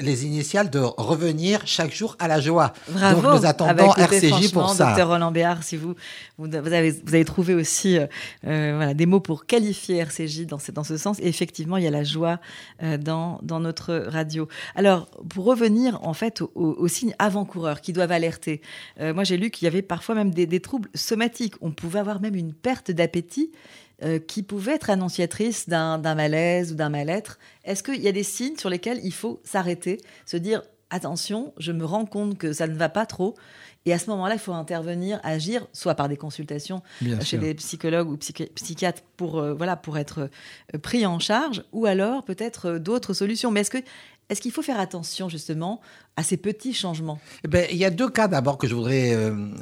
les 0.00 0.24
initiales 0.24 0.70
de 0.70 0.78
revenir 0.78 1.60
chaque 1.66 1.92
jour 1.94 2.16
à 2.18 2.28
la 2.28 2.40
joie. 2.40 2.72
Bravo. 2.88 3.20
Donc 3.20 3.40
nous 3.40 3.46
attendons 3.46 3.92
RCJ 3.94 4.52
pour 4.52 4.70
ça. 4.70 4.86
Docteur 4.88 5.08
Roland 5.08 5.32
Béard, 5.32 5.62
si 5.62 5.76
vous, 5.76 5.94
vous, 6.38 6.54
avez, 6.54 6.90
vous 6.90 7.14
avez 7.14 7.24
trouvé 7.24 7.54
aussi 7.54 7.98
euh, 7.98 8.06
euh, 8.46 8.74
voilà, 8.76 8.94
des 8.94 9.06
mots 9.06 9.20
pour 9.20 9.46
qualifier 9.46 9.98
RCJ 9.98 10.46
dans 10.46 10.58
ce, 10.58 10.70
dans 10.70 10.84
ce 10.84 10.96
sens. 10.96 11.18
Et 11.20 11.26
effectivement, 11.26 11.76
il 11.76 11.84
y 11.84 11.88
a 11.88 11.90
la 11.90 12.04
joie 12.04 12.40
euh, 12.82 12.96
dans, 12.96 13.40
dans 13.42 13.60
notre 13.60 13.94
radio. 13.94 14.48
Alors, 14.76 15.06
pour 15.28 15.44
revenir 15.44 15.98
en 16.02 16.14
fait 16.14 16.42
aux, 16.54 16.88
signes 16.88 17.14
avant-coureurs 17.18 17.80
qui 17.80 17.92
doivent 17.92 18.12
alerter, 18.12 18.60
moi 19.00 19.24
j'ai 19.24 19.36
lu 19.36 19.50
qu'il 19.50 19.64
y 19.66 19.68
avait 19.68 19.82
parfois 19.82 20.14
même 20.14 20.30
des, 20.30 20.46
des 20.46 20.60
troubles 20.60 20.88
somatiques. 20.94 21.54
On 21.60 21.72
pouvait 21.72 21.98
avoir 21.98 22.20
même 22.20 22.34
une 22.34 22.52
perte 22.52 22.90
d'appétit 22.90 23.50
euh, 24.02 24.18
qui 24.18 24.42
pouvait 24.42 24.74
être 24.74 24.90
annonciatrice 24.90 25.68
d'un 25.68 26.14
malaise 26.14 26.72
ou 26.72 26.74
d'un 26.74 26.88
mal-être. 26.88 27.38
Est-ce 27.64 27.82
qu'il 27.82 28.02
y 28.02 28.08
a 28.08 28.12
des 28.12 28.24
signes 28.24 28.56
sur 28.56 28.68
lesquels 28.68 29.00
il 29.04 29.12
faut 29.12 29.40
s'arrêter, 29.44 30.00
se 30.26 30.36
dire 30.36 30.62
attention, 30.90 31.52
je 31.56 31.72
me 31.72 31.84
rends 31.84 32.04
compte 32.04 32.36
que 32.36 32.52
ça 32.52 32.66
ne 32.66 32.74
va 32.74 32.88
pas 32.88 33.06
trop. 33.06 33.34
Et 33.86 33.92
à 33.92 33.98
ce 33.98 34.10
moment-là, 34.10 34.34
il 34.34 34.40
faut 34.40 34.52
intervenir, 34.52 35.20
agir, 35.24 35.66
soit 35.72 35.94
par 35.94 36.08
des 36.08 36.16
consultations 36.16 36.82
chez 37.20 37.38
des 37.38 37.54
psychologues 37.54 38.10
ou 38.10 38.16
psychiatres 38.16 39.02
pour, 39.16 39.38
euh, 39.38 39.54
voilà, 39.54 39.76
pour 39.76 39.98
être 39.98 40.28
euh, 40.74 40.78
pris 40.78 41.04
en 41.04 41.18
charge, 41.18 41.64
ou 41.72 41.86
alors 41.86 42.24
peut-être 42.24 42.78
d'autres 42.78 43.14
solutions. 43.14 43.50
Mais 43.50 43.60
est-ce 43.60 43.70
que 43.70 43.78
est-ce 44.28 44.40
qu'il 44.40 44.52
faut 44.52 44.62
faire 44.62 44.80
attention 44.80 45.28
justement 45.28 45.80
à 46.16 46.22
ces 46.22 46.38
petits 46.38 46.72
changements? 46.72 47.20
Eh 47.44 47.48
ben, 47.48 47.66
Il 47.70 47.76
y 47.76 47.84
a 47.84 47.90
deux 47.90 48.08
cas 48.08 48.28
d'abord 48.28 48.56
que 48.56 48.66
je 48.66 48.74
voudrais 48.74 49.14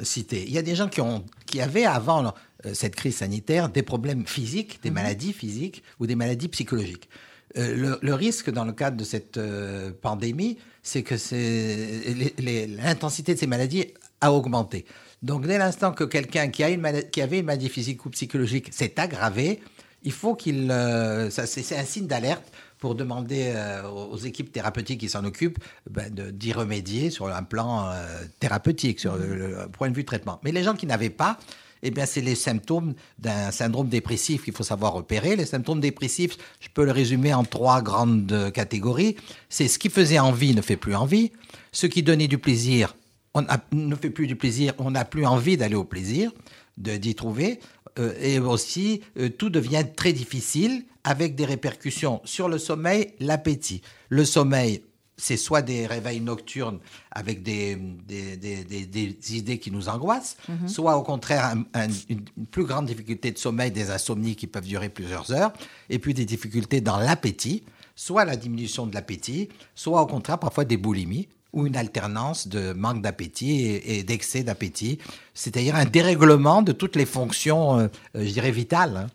citer. 0.03 0.45
Il 0.47 0.53
y 0.53 0.57
a 0.57 0.61
des 0.61 0.75
gens 0.75 0.87
qui, 0.87 1.01
ont, 1.01 1.25
qui 1.45 1.59
avaient 1.59 1.83
avant 1.83 2.33
cette 2.73 2.95
crise 2.95 3.17
sanitaire 3.17 3.69
des 3.69 3.83
problèmes 3.83 4.25
physiques, 4.25 4.79
des 4.83 4.89
mhm. 4.89 4.95
maladies 4.95 5.33
physiques 5.33 5.83
ou 5.99 6.07
des 6.07 6.15
maladies 6.15 6.47
psychologiques. 6.47 7.09
Euh, 7.57 7.97
le, 8.01 8.13
risque 8.13 8.49
dans 8.49 8.63
le 8.63 8.71
cadre 8.71 8.95
de 8.95 9.03
cette 9.03 9.37
euh, 9.37 9.91
pandémie, 10.01 10.57
c'est 10.83 11.03
que 11.03 11.15
l'intensité 12.81 13.33
de 13.33 13.39
ces 13.39 13.47
maladies 13.47 13.87
a 14.21 14.31
augmenté. 14.31 14.85
Donc, 15.21 15.45
dès 15.45 15.57
l'instant 15.57 15.91
que 15.91 16.03
quelqu'un 16.05 16.47
qui, 16.47 16.63
qui 17.11 17.21
avait 17.21 17.39
une 17.39 17.45
maladie 17.45 17.69
physique 17.69 18.05
ou 18.05 18.09
psychologique 18.09 18.69
s'est 18.71 18.99
aggravé, 18.99 19.59
il 20.03 20.13
faut 20.13 20.33
qu'il. 20.33 20.71
Euh, 20.71 21.29
c'est 21.29 21.77
un 21.77 21.85
signe 21.85 22.07
d'alerte 22.07 22.51
pour 22.79 22.95
demander 22.95 23.53
aux 23.93 24.17
équipes 24.17 24.51
thérapeutiques 24.51 25.01
qui 25.01 25.09
s'en 25.09 25.23
occupent 25.23 25.59
ben, 25.87 26.11
d'y 26.11 26.51
remédier 26.51 27.11
sur 27.11 27.27
un 27.27 27.43
plan 27.43 27.93
thérapeutique, 28.39 28.99
sur 28.99 29.17
le, 29.17 29.67
point 29.71 29.91
de 29.91 29.95
vue 29.95 30.03
traitement. 30.03 30.39
Mais 30.43 30.51
les 30.51 30.63
gens 30.63 30.73
qui 30.73 30.87
n'avaient 30.87 31.11
pas, 31.11 31.37
eh 31.83 31.91
bien, 31.91 32.05
c'est 32.05 32.21
les 32.21 32.35
symptômes 32.35 32.93
d'un 33.19 33.51
syndrome 33.51 33.89
dépressif 33.89 34.43
qu'il 34.43 34.53
faut 34.53 34.63
savoir 34.63 34.93
repérer. 34.93 35.35
Les 35.35 35.45
symptômes 35.45 35.79
dépressifs, 35.79 36.37
je 36.59 36.69
peux 36.73 36.85
le 36.85 36.91
résumer 36.91 37.33
en 37.33 37.43
trois 37.43 37.81
grandes 37.81 38.51
catégories. 38.53 39.15
C'est 39.49 39.67
ce 39.67 39.79
qui 39.79 39.89
faisait 39.89 40.19
envie 40.19 40.53
ne 40.53 40.61
fait 40.61 40.77
plus 40.77 40.95
envie. 40.95 41.31
Ce 41.71 41.87
qui 41.87 42.03
donnait 42.03 42.27
du 42.27 42.37
plaisir 42.37 42.95
on 43.33 43.45
ne 43.71 43.95
fait 43.95 44.09
plus 44.09 44.27
du 44.27 44.35
plaisir, 44.35 44.73
on 44.77 44.91
n'a 44.91 45.05
plus 45.05 45.25
envie 45.25 45.57
d'aller 45.57 45.75
au 45.75 45.83
plaisir, 45.83 46.31
d'y 46.77 47.15
trouver. 47.15 47.59
Euh, 47.99 48.13
et 48.21 48.39
aussi, 48.39 49.01
euh, 49.17 49.29
tout 49.29 49.49
devient 49.49 49.85
très 49.95 50.13
difficile 50.13 50.85
avec 51.03 51.35
des 51.35 51.45
répercussions 51.45 52.21
sur 52.23 52.47
le 52.47 52.57
sommeil, 52.57 53.13
l'appétit. 53.19 53.81
Le 54.09 54.23
sommeil, 54.23 54.81
c'est 55.21 55.37
soit 55.37 55.61
des 55.61 55.85
réveils 55.85 56.19
nocturnes 56.19 56.79
avec 57.11 57.43
des, 57.43 57.75
des, 57.75 59.37
idées 59.37 59.59
qui 59.59 59.69
nous 59.69 59.87
angoissent, 59.87 60.35
mhm. 60.49 60.67
soit 60.67 60.97
au 60.97 61.03
contraire 61.03 61.53
une, 62.09 62.21
plus 62.49 62.65
grande 62.65 62.87
difficulté 62.87 63.31
de 63.31 63.37
sommeil, 63.37 63.69
des 63.69 63.91
insomnies 63.91 64.35
qui 64.35 64.47
peuvent 64.47 64.65
durer 64.65 64.89
plusieurs 64.89 65.31
heures, 65.31 65.53
et 65.91 65.99
puis 65.99 66.15
des 66.15 66.25
difficultés 66.25 66.81
dans 66.81 66.97
l'appétit, 66.97 67.63
soit 67.95 68.25
la 68.25 68.35
diminution 68.35 68.87
de 68.87 68.95
l'appétit, 68.95 69.49
soit 69.75 70.01
au 70.01 70.07
contraire 70.07 70.39
parfois 70.39 70.65
des 70.65 70.77
boulimies 70.77 71.29
ou 71.53 71.67
une 71.67 71.75
alternance 71.75 72.47
de 72.47 72.73
manque 72.73 73.03
d'appétit 73.03 73.79
et, 73.85 74.03
d'excès 74.03 74.41
d'appétit, 74.41 74.97
c'est-à-dire 75.35 75.75
un 75.75 75.85
dérèglement 75.85 76.63
de 76.63 76.71
toutes 76.71 76.95
les 76.95 77.05
fonctions, 77.05 77.77
euh, 77.77 77.87
je 78.15 78.31
dirais, 78.31 78.51
vitales. 78.51 78.97
Hein. 78.97 79.07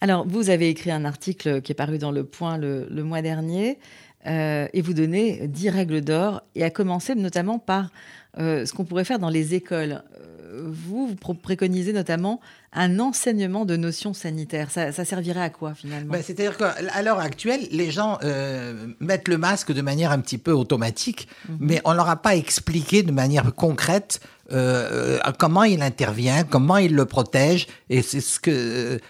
Alors, 0.00 0.26
vous 0.26 0.50
avez 0.50 0.68
écrit 0.68 0.90
un 0.90 1.04
article 1.04 1.60
qui 1.60 1.72
est 1.72 1.74
paru 1.74 1.98
dans 1.98 2.12
Le 2.12 2.24
Point 2.24 2.56
le, 2.56 2.86
le 2.88 3.04
mois 3.04 3.22
dernier 3.22 3.78
euh, 4.26 4.66
et 4.72 4.80
vous 4.80 4.94
donner 4.94 5.46
10 5.48 5.68
règles 5.70 6.00
d'or, 6.00 6.42
et 6.54 6.64
à 6.64 6.70
commencer 6.70 7.14
notamment 7.14 7.58
par 7.58 7.90
euh, 8.38 8.64
ce 8.64 8.72
qu'on 8.72 8.84
pourrait 8.84 9.04
faire 9.04 9.18
dans 9.18 9.28
les 9.28 9.54
écoles. 9.54 10.02
Euh, 10.18 10.70
vous, 10.70 11.08
vous 11.08 11.34
préconisez 11.34 11.92
notamment 11.92 12.40
un 12.72 13.00
enseignement 13.00 13.66
de 13.66 13.76
notions 13.76 14.14
sanitaires. 14.14 14.70
Ça, 14.70 14.92
servirait 14.92 15.42
à 15.42 15.50
quoi 15.50 15.74
finalement? 15.74 16.12
Ben, 16.12 16.22
C'est-à-dire 16.22 16.56
qu'à 16.56 17.02
l'heure 17.02 17.18
actuelle, 17.18 17.66
les 17.70 17.90
gens 17.90 18.18
mettent 19.00 19.28
le 19.28 19.36
masque 19.36 19.72
de 19.72 19.82
manière 19.82 20.10
un 20.10 20.20
petit 20.20 20.38
peu 20.38 20.52
automatique, 20.52 21.28
mhm. 21.48 21.56
mais 21.60 21.80
on 21.84 21.90
ne 21.90 21.96
leur 21.96 22.08
a 22.08 22.16
pas 22.16 22.36
expliqué 22.36 23.02
de 23.02 23.12
manière 23.12 23.54
concrète 23.54 24.20
comment 25.38 25.64
il 25.64 25.82
intervient, 25.82 26.44
comment 26.44 26.76
il 26.76 26.94
le 26.94 27.04
protège, 27.04 27.66
et 27.90 28.02
c'est 28.02 28.20
ce 28.20 28.38
que, 28.38 29.00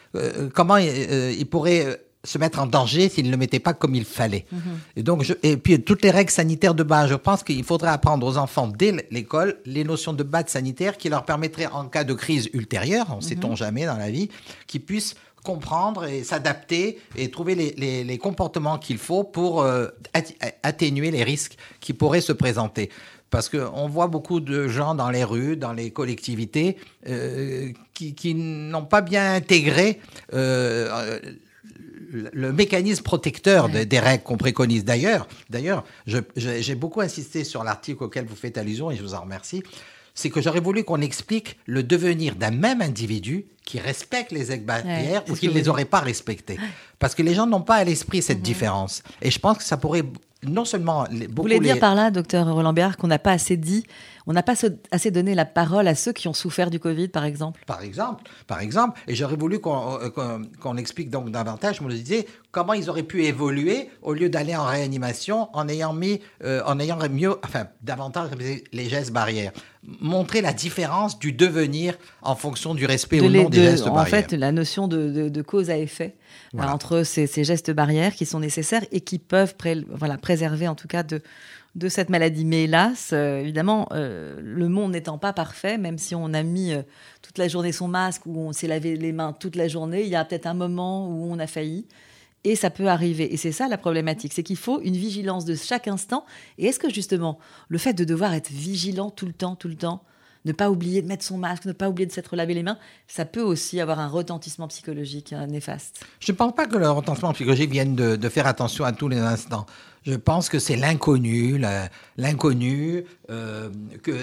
comment 0.54 0.78
il 0.78 1.46
pourrait 1.46 2.00
se 2.24 2.38
mettre 2.38 2.58
en 2.58 2.66
danger 2.66 3.08
s'ils 3.08 3.26
ne 3.26 3.30
le 3.30 3.36
mettaient 3.36 3.60
pas 3.60 3.74
comme 3.74 3.94
il 3.94 4.04
fallait. 4.04 4.46
Mhm. 4.50 4.60
Et 4.96 5.02
donc, 5.02 5.22
je, 5.22 5.34
et 5.42 5.56
puis 5.56 5.80
toutes 5.80 6.02
les 6.02 6.10
règles 6.10 6.30
sanitaires 6.30 6.74
de 6.74 6.82
base, 6.82 7.10
je 7.10 7.14
pense 7.14 7.42
qu'il 7.42 7.62
faudrait 7.64 7.90
apprendre 7.90 8.26
aux 8.26 8.36
enfants 8.36 8.66
dès 8.66 9.06
l'école 9.10 9.56
les 9.66 9.84
notions 9.84 10.12
de 10.12 10.22
base 10.22 10.46
sanitaire 10.48 10.96
qui 10.96 11.08
leur 11.08 11.24
permettraient, 11.24 11.66
en 11.66 11.86
cas 11.86 12.04
de 12.04 12.14
crise 12.14 12.48
ultérieure, 12.52 13.06
on 13.10 13.16
ne 13.16 13.20
sait-on 13.20 13.50
mhm. 13.50 13.56
jamais 13.56 13.86
dans 13.86 13.96
la 13.96 14.10
vie, 14.10 14.30
qu'ils 14.66 14.82
puissent 14.82 15.14
comprendre 15.44 16.06
et 16.06 16.24
s'adapter 16.24 16.98
et 17.16 17.30
trouver 17.30 17.54
les, 17.54 18.02
les, 18.02 18.18
comportements 18.18 18.78
qu'il 18.78 18.96
faut 18.96 19.24
pour 19.24 19.60
euh, 19.60 19.88
atténuer 20.62 21.10
les 21.10 21.22
risques 21.22 21.58
qui 21.80 21.92
pourraient 21.92 22.22
se 22.22 22.32
présenter 22.32 22.88
parce 23.34 23.48
qu'on 23.48 23.88
voit 23.88 24.06
beaucoup 24.06 24.38
de 24.38 24.68
gens 24.68 24.94
dans 24.94 25.10
les 25.10 25.24
rues, 25.24 25.56
dans 25.56 25.72
les 25.72 25.90
collectivités, 25.90 26.76
euh, 27.08 27.72
qui, 27.92 28.14
qui 28.14 28.32
n'ont 28.32 28.84
pas 28.84 29.00
bien 29.00 29.34
intégré 29.34 29.98
euh, 30.34 31.18
le 32.14 32.52
mécanisme 32.52 33.02
protecteur 33.02 33.68
des 33.68 33.98
règles 33.98 34.22
qu'on 34.22 34.36
préconise. 34.36 34.84
D'ailleurs, 34.84 35.26
d'ailleurs, 35.50 35.84
j'ai 36.36 36.74
beaucoup 36.74 37.00
insisté 37.00 37.44
sur 37.44 37.64
l'article 37.64 38.04
auquel 38.04 38.24
vous 38.24 38.36
faites 38.36 38.56
allusion 38.56 38.90
et 38.90 38.96
je 38.96 39.02
vous 39.02 39.14
en 39.14 39.20
remercie. 39.20 39.62
C'est 40.16 40.30
que 40.30 40.40
j'aurais 40.40 40.60
voulu 40.60 40.84
qu'on 40.84 41.00
explique 41.00 41.58
le 41.66 41.82
devenir 41.82 42.36
d'un 42.36 42.52
même 42.52 42.80
individu 42.80 43.46
qui 43.64 43.80
respecte 43.80 44.30
les 44.30 44.44
règles 44.44 44.64
barrières 44.64 45.24
ou 45.28 45.34
qui 45.34 45.48
ne 45.48 45.52
les 45.52 45.68
aurait 45.68 45.86
pas 45.86 46.00
respectées. 46.00 46.58
Parce 47.00 47.16
que 47.16 47.22
les 47.22 47.34
gens 47.34 47.46
n'ont 47.46 47.62
pas 47.62 47.76
à 47.76 47.84
l'esprit 47.84 48.22
cette 48.22 48.40
différence. 48.40 49.02
Et 49.20 49.32
je 49.32 49.38
pense 49.40 49.58
que 49.58 49.64
ça 49.64 49.76
pourrait 49.76 50.04
non 50.46 50.64
seulement 50.64 51.04
beaucoup 51.04 51.48
Vous 51.48 51.54
voulez 51.54 51.58
dire 51.58 51.80
par 51.80 51.96
là, 51.96 52.12
docteur 52.12 52.52
Roland 52.52 52.72
Béard, 52.72 52.96
qu'on 52.96 53.08
n'a 53.08 53.18
pas 53.18 53.32
assez 53.32 53.56
dit, 53.56 53.84
on 54.26 54.32
n'a 54.32 54.42
pas 54.42 54.54
assez 54.90 55.10
donné 55.10 55.34
la 55.34 55.44
parole 55.44 55.86
à 55.86 55.94
ceux 55.94 56.12
qui 56.12 56.28
ont 56.28 56.32
souffert 56.32 56.70
du 56.70 56.80
Covid, 56.80 57.08
par 57.08 57.24
exemple 57.24 57.62
Par 57.66 57.82
exemple, 57.82 58.24
par 58.46 58.60
exemple. 58.60 58.98
Et 59.06 59.14
j'aurais 59.14 59.36
voulu 59.36 59.58
qu'on 59.58 59.98
euh, 60.00 60.76
explique 60.76 61.10
donc 61.10 61.30
davantage, 61.30 61.76
je 61.76 61.82
me 61.82 61.92
disais, 61.92 62.26
comment 62.50 62.72
ils 62.72 62.88
auraient 62.88 63.02
pu 63.02 63.24
évoluer 63.24 63.90
au 64.00 64.14
lieu 64.14 64.30
d'aller 64.30 64.56
en 64.56 64.64
réanimation 64.64 65.48
en 65.52 65.68
ayant 65.68 65.92
mis, 65.92 66.20
euh, 66.42 66.62
en 66.66 66.80
ayant 66.80 66.98
mieux, 67.10 67.36
enfin, 67.44 67.66
davantage 67.82 68.30
les 68.72 68.88
gestes 68.88 69.12
barrières. 69.12 69.52
Montrer 70.00 70.40
la 70.40 70.54
différence 70.54 71.18
du 71.18 71.32
devenir 71.32 71.94
en 72.22 72.34
fonction 72.34 72.74
du 72.74 72.86
respect 72.86 73.20
ou 73.20 73.28
non 73.28 73.50
des 73.50 73.62
gestes 73.62 73.84
barrières. 73.84 74.02
En 74.02 74.06
fait, 74.06 74.32
la 74.32 74.52
notion 74.52 74.88
de, 74.88 75.42
cause 75.42 75.68
à 75.68 75.76
effet 75.76 76.16
entre 76.58 77.02
ces, 77.02 77.26
gestes 77.44 77.70
barrières 77.72 78.14
qui 78.14 78.24
sont 78.24 78.40
nécessaires 78.40 78.84
et 78.92 79.02
qui 79.02 79.18
peuvent 79.18 79.54
voilà, 79.90 80.16
préserver 80.16 80.66
en 80.66 80.74
tout 80.74 80.88
cas 80.88 81.02
de, 81.02 81.20
de 81.74 81.88
cette 81.88 82.08
maladie. 82.08 82.44
Mais 82.44 82.64
hélas, 82.64 83.10
euh, 83.12 83.40
évidemment, 83.40 83.88
euh, 83.92 84.38
le 84.42 84.68
monde 84.68 84.92
n'étant 84.92 85.18
pas 85.18 85.32
parfait, 85.32 85.78
même 85.78 85.98
si 85.98 86.14
on 86.14 86.32
a 86.34 86.42
mis 86.42 86.72
euh, 86.72 86.82
toute 87.22 87.38
la 87.38 87.48
journée 87.48 87.72
son 87.72 87.88
masque 87.88 88.26
ou 88.26 88.38
on 88.38 88.52
s'est 88.52 88.68
lavé 88.68 88.96
les 88.96 89.12
mains 89.12 89.32
toute 89.32 89.56
la 89.56 89.68
journée, 89.68 90.02
il 90.02 90.08
y 90.08 90.16
a 90.16 90.24
peut-être 90.24 90.46
un 90.46 90.54
moment 90.54 91.08
où 91.08 91.30
on 91.30 91.38
a 91.38 91.46
failli. 91.46 91.86
Et 92.46 92.56
ça 92.56 92.68
peut 92.68 92.88
arriver. 92.88 93.32
Et 93.32 93.38
c'est 93.38 93.52
ça 93.52 93.68
la 93.68 93.78
problématique, 93.78 94.34
c'est 94.34 94.42
qu'il 94.42 94.58
faut 94.58 94.80
une 94.82 94.96
vigilance 94.96 95.46
de 95.46 95.54
chaque 95.54 95.88
instant. 95.88 96.26
Et 96.58 96.66
est-ce 96.66 96.78
que 96.78 96.92
justement, 96.92 97.38
le 97.68 97.78
fait 97.78 97.94
de 97.94 98.04
devoir 98.04 98.34
être 98.34 98.50
vigilant 98.50 99.10
tout 99.10 99.26
le 99.26 99.32
temps, 99.32 99.56
tout 99.56 99.68
le 99.68 99.76
temps, 99.76 100.02
ne 100.44 100.52
pas 100.52 100.70
oublier 100.70 101.02
de 101.02 101.08
mettre 101.08 101.24
son 101.24 101.38
masque, 101.38 101.64
ne 101.64 101.72
pas 101.72 101.88
oublier 101.88 102.06
de 102.06 102.12
s'être 102.12 102.36
lavé 102.36 102.54
les 102.54 102.62
mains, 102.62 102.78
ça 103.08 103.24
peut 103.24 103.42
aussi 103.42 103.80
avoir 103.80 103.98
un 103.98 104.08
retentissement 104.08 104.68
psychologique 104.68 105.32
euh, 105.32 105.46
néfaste. 105.46 106.04
Je 106.20 106.32
ne 106.32 106.36
pense 106.36 106.54
pas 106.54 106.66
que 106.66 106.76
le 106.76 106.90
retentissement 106.90 107.32
psychologique 107.32 107.70
vienne 107.70 107.94
de, 107.94 108.28
faire 108.28 108.46
attention 108.46 108.84
à 108.84 108.92
tous 108.92 109.08
les 109.08 109.18
instants. 109.18 109.66
Je 110.02 110.14
pense 110.14 110.48
que 110.50 110.58
c'est 110.58 110.76
l'inconnu, 110.76 111.62
l'inconnu, 112.18 113.04
euh, 113.30 113.70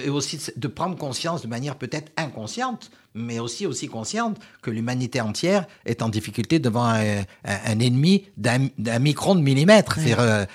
et 0.05 0.09
aussi 0.09 0.39
de 0.55 0.67
prendre 0.67 0.95
conscience 0.95 1.41
de 1.41 1.47
manière 1.47 1.75
peut-être 1.75 2.11
inconsciente, 2.17 2.91
mais 3.15 3.39
aussi 3.39 3.65
aussi 3.65 3.87
consciente 3.87 4.37
que 4.61 4.69
l'humanité 4.69 5.21
entière 5.21 5.65
est 5.85 6.03
en 6.03 6.09
difficulté 6.09 6.59
devant 6.59 6.85
un, 6.85 7.79
ennemi 7.79 8.25
d'un 8.37 8.99
micron 8.99 9.33
de 9.33 9.41
millimètre. 9.41 9.97
Euh, 10.07 10.45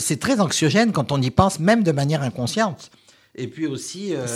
c'est 0.00 0.20
très 0.20 0.40
anxiogène 0.40 0.92
quand 0.92 1.12
on 1.12 1.20
y 1.20 1.30
pense, 1.30 1.58
même 1.58 1.82
de 1.82 1.92
manière 1.92 2.22
inconsciente. 2.22 2.90
Et 3.34 3.46
puis 3.46 3.66
aussi, 3.66 4.14
euh, 4.14 4.26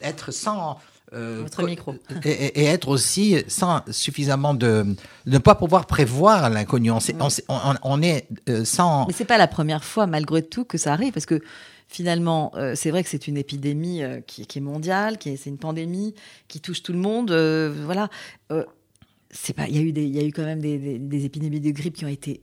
être, 0.00 0.32
sans. 0.32 0.78
Euh, 1.12 1.40
Votre 1.42 1.62
micro. 1.62 1.94
Et, 2.24 2.64
être 2.64 2.88
aussi 2.88 3.36
sans 3.48 3.82
suffisamment 3.90 4.54
de. 4.54 4.96
ne 5.26 5.38
pas 5.38 5.54
pouvoir 5.54 5.86
prévoir 5.86 6.48
l'inconnu. 6.48 6.90
On, 6.90 6.98
on, 7.82 8.02
est 8.02 8.26
euh, 8.48 8.64
sans. 8.64 9.06
Mais 9.06 9.12
c'est 9.12 9.26
pas 9.26 9.38
la 9.38 9.48
première 9.48 9.84
fois, 9.84 10.06
malgré 10.06 10.42
tout, 10.42 10.64
que 10.64 10.78
ça 10.78 10.92
arrive, 10.92 11.12
parce 11.12 11.26
que 11.26 11.40
finalement, 11.86 12.52
c'est 12.74 12.90
vrai 12.90 13.02
que 13.02 13.08
c'est 13.08 13.28
une 13.28 13.38
épidémie 13.38 14.02
qui, 14.26 14.42
est 14.42 14.60
mondiale, 14.60 15.16
qui 15.16 15.34
c'est 15.38 15.48
une 15.48 15.58
pandémie 15.58 16.14
qui 16.46 16.60
touche 16.60 16.82
tout 16.82 16.92
le 16.92 16.98
monde. 16.98 17.30
voilà. 17.84 18.10
c'est 19.30 19.54
pas, 19.54 19.68
il 19.68 19.76
y 19.76 19.78
a 19.78 19.82
eu 19.82 19.92
des, 19.92 20.04
il 20.04 20.14
y 20.14 20.18
a 20.18 20.24
eu 20.24 20.32
quand 20.32 20.44
même 20.44 20.60
des, 20.60 20.98
des, 20.98 21.24
épidémies 21.24 21.60
de 21.60 21.70
grippe 21.70 21.96
qui 21.96 22.04
ont 22.04 22.08
été 22.08 22.42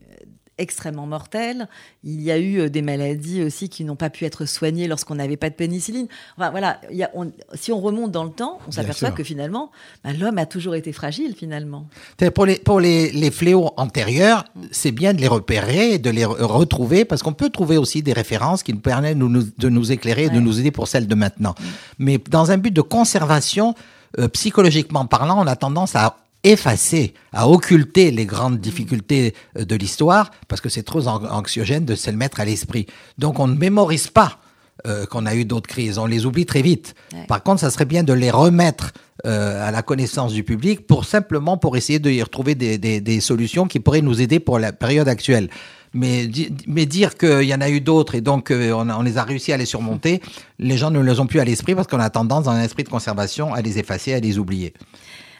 extrêmement 0.57 1.05
mortelle. 1.05 1.67
Il 2.03 2.21
y 2.21 2.31
a 2.31 2.37
eu 2.37 2.59
euh, 2.59 2.69
des 2.69 2.81
maladies 2.81 3.43
aussi 3.43 3.69
qui 3.69 3.83
n'ont 3.83 3.95
pas 3.95 4.09
pu 4.09 4.25
être 4.25 4.45
soignées 4.45 4.87
lorsqu'on 4.87 5.15
n'avait 5.15 5.37
pas 5.37 5.49
de 5.49 5.55
pénicilline. 5.55 6.07
Enfin 6.37 6.51
voilà, 6.51 6.79
il 6.91 6.97
y 6.97 7.03
a, 7.03 7.11
si 7.53 7.71
on 7.71 7.79
remonte 7.79 8.11
dans 8.11 8.23
le 8.23 8.31
temps, 8.31 8.59
on 8.67 8.71
s'aperçoit 8.71 9.11
que 9.11 9.23
finalement, 9.23 9.71
bah, 10.03 10.11
l'homme 10.13 10.37
a 10.37 10.45
toujours 10.45 10.75
été 10.75 10.93
fragile 10.93 11.35
finalement. 11.35 11.87
Pour 12.33 12.45
les, 12.45 12.55
pour 12.55 12.79
les, 12.79 13.11
les 13.11 13.31
fléaux 13.31 13.71
antérieurs, 13.77 14.45
c'est 14.71 14.91
bien 14.91 15.13
de 15.13 15.21
les 15.21 15.27
repérer, 15.27 15.97
de 15.99 16.09
les 16.09 16.25
retrouver, 16.25 17.05
parce 17.05 17.23
qu'on 17.23 17.33
peut 17.33 17.49
trouver 17.49 17.77
aussi 17.77 18.01
des 18.01 18.13
références 18.13 18.63
qui 18.63 18.73
nous 18.73 18.79
permettent 18.79 19.17
de 19.19 19.23
nous, 19.23 19.43
de 19.57 19.69
nous 19.69 19.91
éclairer, 19.91 20.29
de 20.29 20.39
nous 20.39 20.59
aider 20.59 20.71
pour 20.71 20.87
celles 20.87 21.07
de 21.07 21.15
maintenant. 21.15 21.55
Mm. 21.59 21.63
Mais 21.99 22.17
dans 22.29 22.51
un 22.51 22.57
but 22.57 22.71
de 22.71 22.81
conservation, 22.81 23.75
euh, 24.19 24.27
psychologiquement 24.29 25.05
parlant, 25.05 25.43
on 25.43 25.47
a 25.47 25.55
tendance 25.55 25.95
à 25.95 26.17
effacer, 26.45 27.13
à 27.33 27.49
occulter 27.49 28.11
les 28.11 28.25
grandes 28.25 28.59
difficultés 28.59 29.33
euh, 29.57 29.65
de 29.65 29.75
l'histoire, 29.75 30.31
parce 30.47 30.61
que 30.61 30.69
c'est 30.69 30.83
trop 30.83 31.07
anxiogène 31.07 31.85
de 31.85 31.95
se 31.95 32.09
le 32.11 32.17
mettre 32.17 32.39
à 32.39 32.45
l'esprit. 32.45 32.85
Donc 33.17 33.39
on 33.39 33.47
ne 33.47 33.55
mémorise 33.55 34.07
pas 34.07 34.39
euh, 34.85 35.05
qu'on 35.05 35.25
a 35.25 35.35
eu 35.35 35.43
d'autres 35.43 35.67
crises, 35.67 35.97
on 35.97 36.05
les 36.05 36.25
oublie 36.25 36.45
très 36.45 36.61
vite. 36.61 36.93
Par 37.27 37.41
contre, 37.41 37.61
ça 37.61 37.71
serait 37.71 37.85
bien 37.85 38.03
de 38.03 38.13
les 38.13 38.31
remettre 38.31 38.93
à 39.23 39.71
la 39.71 39.81
connaissance 39.81 40.33
du 40.33 40.43
public 40.43 40.85
pour 40.85 41.03
simplement 41.03 41.57
pour 41.57 41.75
essayer 41.77 41.97
de 41.97 42.11
y 42.11 42.21
retrouver 42.21 42.53
des, 42.53 42.77
des, 42.77 43.01
des, 43.01 43.19
solutions 43.21 43.65
qui 43.65 43.79
pourraient 43.79 44.01
nous 44.01 44.21
aider 44.21 44.39
pour 44.39 44.59
la 44.59 44.71
période 44.71 45.07
actuelle. 45.07 45.49
Mais, 45.93 46.29
mais 46.67 46.85
dire 46.85 47.17
qu'il 47.17 47.43
y 47.43 47.55
en 47.55 47.61
a 47.61 47.69
eu 47.69 47.81
d'autres 47.81 48.13
et 48.13 48.21
donc 48.21 48.51
on, 48.51 48.89
on, 48.89 49.01
les 49.01 49.17
a 49.17 49.23
réussi 49.23 49.51
à 49.51 49.57
les 49.57 49.65
surmonter, 49.65 50.21
les 50.59 50.77
gens 50.77 50.91
ne 50.91 50.99
les 50.99 51.19
ont 51.19 51.25
plus 51.25 51.39
à 51.39 51.45
l'esprit 51.45 51.73
parce 51.73 51.87
qu'on 51.87 51.99
a 51.99 52.11
tendance, 52.11 52.43
dans 52.43 52.51
un 52.51 52.61
esprit 52.61 52.83
de 52.83 52.89
conservation, 52.89 53.51
à 53.51 53.61
les 53.61 53.79
effacer, 53.79 54.13
à 54.13 54.19
les 54.19 54.37
oublier. 54.37 54.73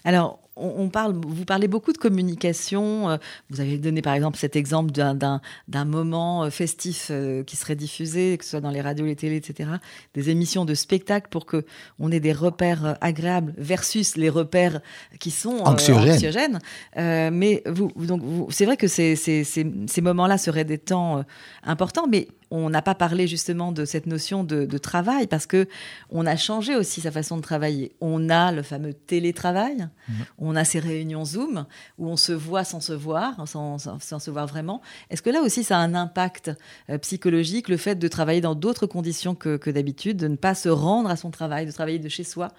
Alors, 0.04 0.40
on, 0.58 0.90
parle, 0.90 1.14
vous 1.14 1.46
parlez 1.46 1.68
beaucoup 1.68 1.92
de 1.92 1.98
communication. 1.98 3.10
Euh, 3.10 3.18
vous 3.50 3.60
avez 3.60 3.78
donné 3.78 4.02
par 4.02 4.14
exemple 4.14 4.38
cet 4.38 4.56
exemple 4.56 4.92
d'un 4.92 5.86
moment 5.86 6.44
euh, 6.44 6.50
festif 6.50 7.08
euh, 7.12 7.44
qui 7.44 7.56
serait 7.56 7.76
diffusé, 7.76 8.38
que 8.38 8.46
ce 8.46 8.52
soit 8.52 8.62
dans 8.62 8.70
les 8.70 8.82
radios, 8.82 9.06
les 9.06 9.16
télés, 9.16 9.38
etc. 9.38 9.70
Des 10.14 10.30
émissions 10.30 10.66
de 10.66 10.74
spectacle 10.74 11.28
pour 11.30 11.46
que 11.46 11.66
on 12.00 12.12
ait 12.12 12.20
des 12.20 12.34
repères 12.34 12.98
agréables 13.02 13.54
versus 13.58 14.16
les 14.16 14.30
repères 14.30 14.82
qui 15.20 15.32
sont 15.32 15.58
anxiogènes. 15.66 16.60
mais 16.96 17.64
vous, 17.66 17.92
donc, 17.96 18.22
c'est 18.50 18.66
vrai 18.66 18.78
que 18.78 18.88
ces, 18.88 19.16
ces 19.16 20.02
moments-là 20.02 20.38
seraient 20.38 20.66
des 20.66 20.78
temps 20.78 21.24
importants, 21.64 22.08
mais 22.08 22.28
on 22.56 22.70
n'a 22.70 22.82
pas 22.82 22.96
parlé 22.96 23.28
justement 23.28 23.72
de 23.72 23.86
cette 23.86 24.06
notion 24.06 24.44
de, 24.44 24.78
travail 24.78 25.26
parce 25.26 25.46
que 25.46 25.68
on 26.10 26.26
a 26.26 26.36
changé 26.36 26.76
aussi 26.76 27.02
sa 27.02 27.10
façon 27.10 27.38
de 27.38 27.42
travailler. 27.42 27.96
On 28.02 28.30
a 28.30 28.52
le 28.52 28.62
fameux 28.62 28.94
télétravail, 28.94 29.88
mmh. 30.08 30.14
on 30.38 30.56
a 30.56 30.66
ces 30.66 30.80
réunions 30.80 31.24
Zoom 31.24 31.66
où 31.98 32.10
on 32.10 32.18
se 32.18 32.34
voit 32.34 32.64
sans 32.64 32.82
se 32.82 32.94
voir, 32.94 33.48
sans, 33.48 33.78
se 33.80 34.30
voir 34.30 34.48
vraiment. 34.48 34.82
Est-ce 35.10 35.22
que 35.22 35.30
là 35.30 35.42
aussi 35.42 35.64
ça 35.64 35.78
a 35.78 35.82
un 35.82 35.96
impact 35.96 36.52
euh, 36.90 36.98
psychologique, 36.98 37.70
le 37.70 37.78
fait 37.78 37.96
de 37.96 38.08
travailler 38.08 38.42
dans 38.42 38.56
d'autres 38.56 38.86
conditions 38.86 39.34
que, 39.34 39.70
d'habitude, 39.70 40.18
de 40.18 40.28
ne 40.28 40.36
pas 40.36 40.56
se 40.56 40.70
rendre 40.70 41.10
à 41.10 41.16
son 41.16 41.32
travail, 41.32 41.66
de 41.66 41.72
travailler 41.72 42.00
de 42.00 42.10
chez 42.10 42.24
soi? 42.24 42.50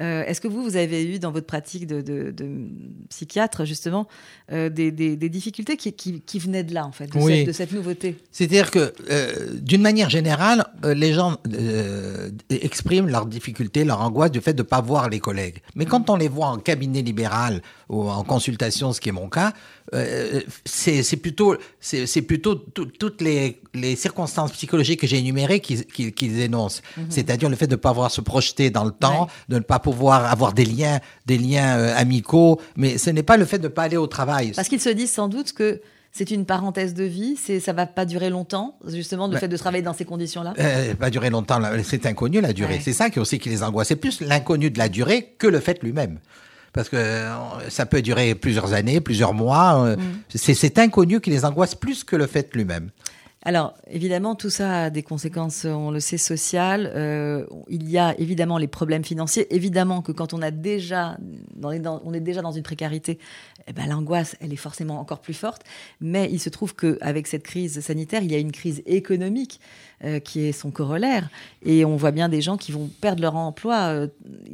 Euh, 0.00 0.24
Est-ce 0.24 0.40
que 0.40 0.48
vous, 0.48 0.62
vous 0.62 0.76
avez 0.76 1.04
eu 1.04 1.18
dans 1.18 1.32
votre 1.32 1.46
pratique 1.46 1.86
de, 1.86 2.34
psychiatre 3.10 3.64
justement 3.64 4.06
euh, 4.52 4.68
des, 4.68 4.90
difficultés 5.28 5.76
qui, 5.76 6.38
venaient 6.38 6.64
de 6.64 6.74
là 6.74 6.86
en 6.86 6.92
fait, 6.92 7.06
de, 7.06 7.52
cette, 7.52 7.72
nouveauté? 7.72 8.16
C'est-à-dire 8.30 8.70
que 8.70 8.92
d'une 9.54 9.82
manière 9.82 10.10
générale, 10.10 10.64
euh, 10.84 10.94
les 10.94 11.12
gens 11.12 11.36
euh, 11.54 12.30
expriment 12.50 13.08
leurs 13.08 13.26
difficultés, 13.26 13.84
leur 13.84 14.00
angoisse 14.00 14.30
du 14.30 14.40
fait 14.40 14.52
de 14.54 14.62
ne 14.62 14.66
pas 14.66 14.80
voir 14.80 15.08
les 15.08 15.20
collègues. 15.20 15.62
Mais 15.74 15.84
quand 15.84 16.10
on 16.10 16.16
les 16.16 16.28
voit 16.28 16.48
en 16.48 16.58
cabinet 16.58 17.02
libéral 17.02 17.62
ou 17.88 18.08
en 18.08 18.24
consultation, 18.24 18.92
ce 18.92 19.00
qui 19.00 19.08
est 19.08 19.12
mon 19.12 19.28
cas, 19.28 19.52
euh, 19.94 20.40
c'est 20.64 21.16
plutôt, 21.16 21.56
c'est 21.80 22.22
plutôt 22.22 22.54
toutes 22.54 23.20
les, 23.20 23.60
circonstances 23.96 24.52
psychologiques 24.52 25.00
que 25.00 25.06
j'ai 25.06 25.18
énumérées 25.18 25.60
qu'ils 25.60 26.40
énoncent. 26.40 26.82
Mhm. 26.96 27.06
C'est-à-dire 27.10 27.48
le 27.48 27.56
fait 27.56 27.66
de 27.66 27.72
ne 27.72 27.80
pas 27.80 27.90
pouvoir 27.90 28.10
se 28.10 28.20
projeter 28.20 28.70
dans 28.70 28.84
le 28.84 28.90
temps, 28.90 29.28
de 29.48 29.56
ne 29.56 29.60
pas 29.60 29.78
pouvoir 29.78 30.24
avoir 30.26 30.52
des 30.52 30.64
liens, 30.64 31.00
des 31.26 31.38
liens 31.38 31.94
amicaux. 31.94 32.60
Mais 32.76 32.98
ce 32.98 33.10
n'est 33.10 33.22
pas 33.22 33.36
le 33.36 33.44
fait 33.44 33.58
de 33.58 33.64
ne 33.64 33.68
pas 33.68 33.84
aller 33.84 33.96
au 33.96 34.06
travail. 34.06 34.52
Parce 34.52 34.68
qu'ils 34.68 34.80
se 34.80 34.88
disent 34.88 35.12
sans 35.12 35.28
doute 35.28 35.52
que 35.52 35.80
c'est 36.16 36.30
une 36.30 36.46
parenthèse 36.46 36.94
de 36.94 37.04
vie, 37.04 37.36
c'est 37.36 37.60
ça 37.60 37.74
va 37.74 37.84
pas 37.84 38.06
durer 38.06 38.30
longtemps, 38.30 38.78
justement, 38.86 39.26
le 39.26 39.34
bah, 39.34 39.40
fait 39.40 39.48
de 39.48 39.56
travailler 39.58 39.82
dans 39.82 39.92
ces 39.92 40.06
conditions-là? 40.06 40.54
Euh, 40.58 40.94
pas 40.94 41.10
durer 41.10 41.28
longtemps, 41.28 41.60
c'est 41.84 42.06
inconnu 42.06 42.40
la 42.40 42.54
durée. 42.54 42.80
C'est 42.82 42.94
ça 42.94 43.10
qui 43.10 43.20
aussi 43.20 43.38
qui 43.38 43.50
les 43.50 43.62
angoisse. 43.62 43.88
C'est 43.88 43.96
plus 43.96 44.22
l'inconnu 44.22 44.70
de 44.70 44.78
la 44.78 44.88
durée 44.88 45.34
que 45.38 45.46
le 45.46 45.60
fait 45.60 45.82
lui-même 45.82 46.18
parce 46.72 46.90
que 46.90 46.96
euh, 46.96 47.70
ça 47.70 47.86
peut 47.86 48.02
durer 48.02 48.34
plusieurs 48.34 48.74
années, 48.74 49.00
plusieurs 49.00 49.32
mois. 49.32 49.82
Euh, 49.84 49.96
mm. 49.96 50.00
C'est 50.34 50.54
cet 50.54 50.78
inconnu 50.78 51.20
qui 51.20 51.30
les 51.30 51.44
angoisse 51.44 51.74
plus 51.74 52.04
que 52.04 52.16
le 52.16 52.26
fait 52.26 52.54
lui-même. 52.54 52.90
Alors, 53.46 53.74
évidemment, 53.88 54.34
tout 54.34 54.50
ça 54.50 54.82
a 54.86 54.90
des 54.90 55.04
conséquences, 55.04 55.66
on 55.66 55.92
le 55.92 56.00
sait, 56.00 56.18
sociales. 56.18 56.90
Euh, 56.96 57.46
il 57.68 57.88
y 57.88 57.96
a 57.96 58.12
évidemment 58.18 58.58
les 58.58 58.66
problèmes 58.66 59.04
financiers. 59.04 59.46
Évidemment 59.54 60.02
que 60.02 60.10
quand 60.10 60.34
on, 60.34 60.42
a 60.42 60.50
déjà, 60.50 61.16
on 61.62 62.12
est 62.12 62.20
déjà 62.20 62.42
dans 62.42 62.50
une 62.50 62.64
précarité, 62.64 63.20
eh 63.68 63.72
ben, 63.72 63.86
l'angoisse, 63.86 64.34
elle 64.40 64.52
est 64.52 64.56
forcément 64.56 64.98
encore 64.98 65.20
plus 65.20 65.32
forte. 65.32 65.62
Mais 66.00 66.28
il 66.32 66.40
se 66.40 66.48
trouve 66.48 66.74
qu'avec 66.74 67.28
cette 67.28 67.44
crise 67.44 67.78
sanitaire, 67.78 68.24
il 68.24 68.32
y 68.32 68.34
a 68.34 68.38
une 68.38 68.50
crise 68.50 68.82
économique 68.84 69.60
euh, 70.02 70.18
qui 70.18 70.40
est 70.40 70.50
son 70.50 70.72
corollaire. 70.72 71.30
Et 71.64 71.84
on 71.84 71.94
voit 71.94 72.10
bien 72.10 72.28
des 72.28 72.40
gens 72.40 72.56
qui 72.56 72.72
vont 72.72 72.90
perdre 73.00 73.22
leur 73.22 73.36
emploi, 73.36 73.92
euh, 73.92 74.08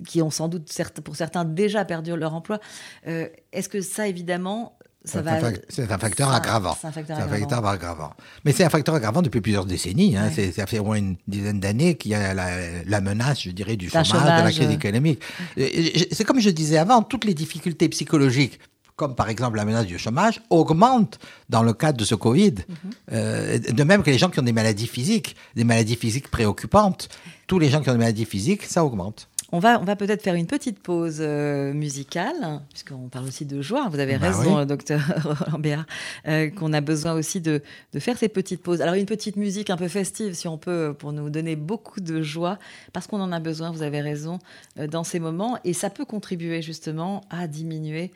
qui 0.06 0.20
ont 0.20 0.28
sans 0.28 0.48
doute, 0.48 0.70
pour 1.02 1.16
certains, 1.16 1.46
déjà 1.46 1.86
perdu 1.86 2.14
leur 2.14 2.34
emploi. 2.34 2.60
Est-ce 3.06 3.70
que 3.70 3.80
ça, 3.80 4.06
évidemment, 4.06 4.76
c'est 5.04 5.18
un, 5.18 5.98
facteur 5.98 6.32
aggravant. 6.32 6.76
C'est 6.80 6.86
un 6.86 6.92
facteur, 6.92 7.66
aggravant. 7.66 8.12
Mais 8.44 8.52
c'est 8.52 8.64
un 8.64 8.70
facteur 8.70 8.94
aggravant 8.94 9.20
depuis 9.20 9.40
plusieurs 9.40 9.66
décennies. 9.66 10.16
Hein. 10.16 10.30
Ça 10.54 10.66
fait 10.66 10.78
au 10.78 10.84
moins 10.84 10.96
une 10.96 11.16
dizaine 11.26 11.58
d'années 11.58 11.96
qu'il 11.96 12.12
y 12.12 12.14
a 12.14 12.34
la, 12.34 13.00
menace, 13.00 13.42
je 13.42 13.50
dirais, 13.50 13.76
du 13.76 13.88
chômage, 13.88 14.10
de 14.12 14.44
la 14.44 14.52
crise 14.52 14.70
économique. 14.70 15.20
C'est 15.56 16.24
comme 16.24 16.40
je 16.40 16.50
disais 16.50 16.78
avant, 16.78 17.02
toutes 17.02 17.24
les 17.24 17.34
difficultés 17.34 17.88
psychologiques 17.88 18.60
comme 18.94 19.14
par 19.14 19.28
exemple 19.30 19.56
la 19.56 19.64
menace 19.64 19.86
du 19.86 19.98
chômage, 19.98 20.40
augmentent 20.50 21.18
dans 21.48 21.62
le 21.62 21.72
cadre 21.72 21.98
de 21.98 22.04
ce 22.04 22.14
Covid. 22.14 22.54
Mhm. 22.54 22.76
Euh, 23.12 23.58
de 23.58 23.84
même 23.84 24.02
que 24.02 24.10
les 24.10 24.18
gens 24.18 24.28
qui 24.28 24.38
ont 24.38 24.44
des 24.44 24.52
maladies 24.52 24.86
physiques, 24.86 25.34
des 25.56 25.64
maladies 25.64 25.96
physiques 25.96 26.30
préoccupantes, 26.30 27.08
tous 27.46 27.58
les 27.58 27.68
gens 27.68 27.80
qui 27.80 27.90
ont 27.90 27.94
des 27.94 27.98
maladies 27.98 28.26
physiques, 28.26 28.64
ça 28.64 28.84
augmente. 28.84 29.28
On 29.54 29.58
va, 29.58 29.78
on 29.78 29.84
va 29.84 29.96
peut-être 29.96 30.22
faire 30.22 30.34
une 30.34 30.46
petite 30.46 30.78
pause 30.78 31.18
euh, 31.20 31.74
musicale, 31.74 32.62
puisqu'on 32.70 33.10
parle 33.10 33.26
aussi 33.26 33.44
de 33.44 33.60
joie. 33.60 33.86
Vous 33.90 33.98
avez 33.98 34.16
bah 34.16 34.30
raison, 34.30 34.64
docteur 34.64 35.02
Roland 35.22 35.58
Béard, 35.58 35.84
euh, 36.26 36.48
qu'on 36.48 36.72
a 36.72 36.80
besoin 36.80 37.12
aussi 37.12 37.42
de, 37.42 37.60
de, 37.92 37.98
faire 38.00 38.16
ces 38.16 38.30
petites 38.30 38.62
pauses. 38.62 38.80
Alors, 38.80 38.94
une 38.94 39.04
petite 39.04 39.36
musique 39.36 39.68
un 39.68 39.76
peu 39.76 39.88
festive, 39.88 40.32
si 40.32 40.48
on 40.48 40.56
peut, 40.56 40.94
pour 40.98 41.12
nous 41.12 41.28
donner 41.28 41.54
beaucoup 41.54 42.00
de 42.00 42.22
joie, 42.22 42.58
parce 42.94 43.06
qu'on 43.06 43.20
en 43.20 43.30
a 43.30 43.40
besoin, 43.40 43.70
vous 43.70 43.82
avez 43.82 44.00
raison, 44.00 44.38
euh, 44.78 44.86
dans 44.86 45.04
ces 45.04 45.20
moments. 45.20 45.58
Et 45.64 45.74
ça 45.74 45.90
peut 45.90 46.06
contribuer 46.06 46.62
justement 46.62 47.20
à 47.28 47.46
diminuer 47.46 48.10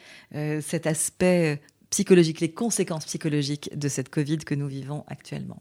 cet 0.60 0.86
aspect 0.86 1.60
psychologique, 1.90 2.40
les 2.40 2.50
conséquences 2.50 3.04
psychologiques 3.04 3.70
de 3.76 3.88
cette 3.88 4.08
Covid 4.08 4.38
que 4.38 4.54
nous 4.54 4.66
vivons 4.66 5.04
actuellement. 5.06 5.58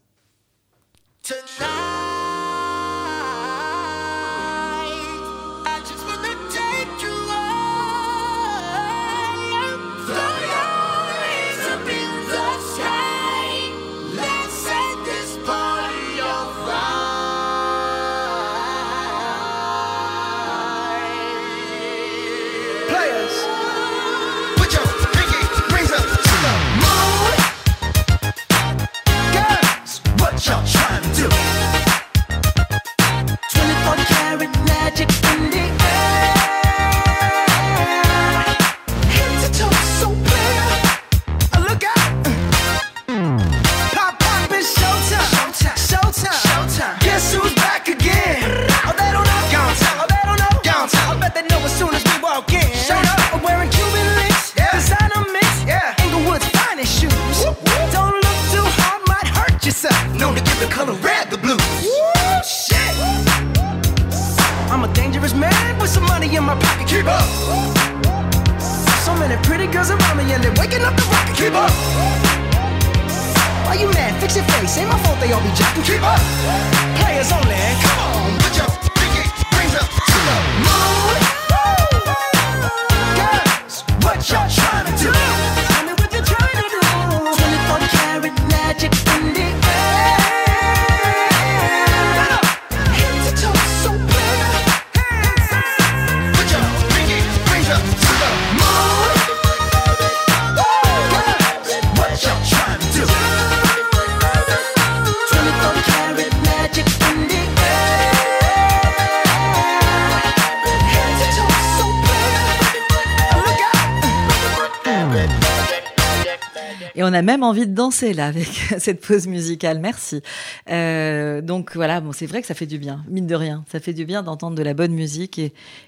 Même 117.25 117.43
envie 117.43 117.67
de 117.67 117.73
danser 117.73 118.13
là 118.13 118.27
avec 118.27 118.47
cette 118.77 119.01
pause 119.01 119.27
musicale. 119.27 119.79
Merci. 119.79 120.21
Euh, 120.69 121.41
donc 121.41 121.75
voilà, 121.75 121.99
bon, 121.99 122.11
c'est 122.13 122.25
vrai 122.25 122.41
que 122.41 122.47
ça 122.47 122.53
fait 122.53 122.65
du 122.65 122.77
bien, 122.77 123.03
mine 123.09 123.27
de 123.27 123.35
rien. 123.35 123.65
Ça 123.69 123.79
fait 123.79 123.93
du 123.93 124.05
bien 124.05 124.23
d'entendre 124.23 124.55
de 124.55 124.63
la 124.63 124.73
bonne 124.73 124.93
musique 124.93 125.41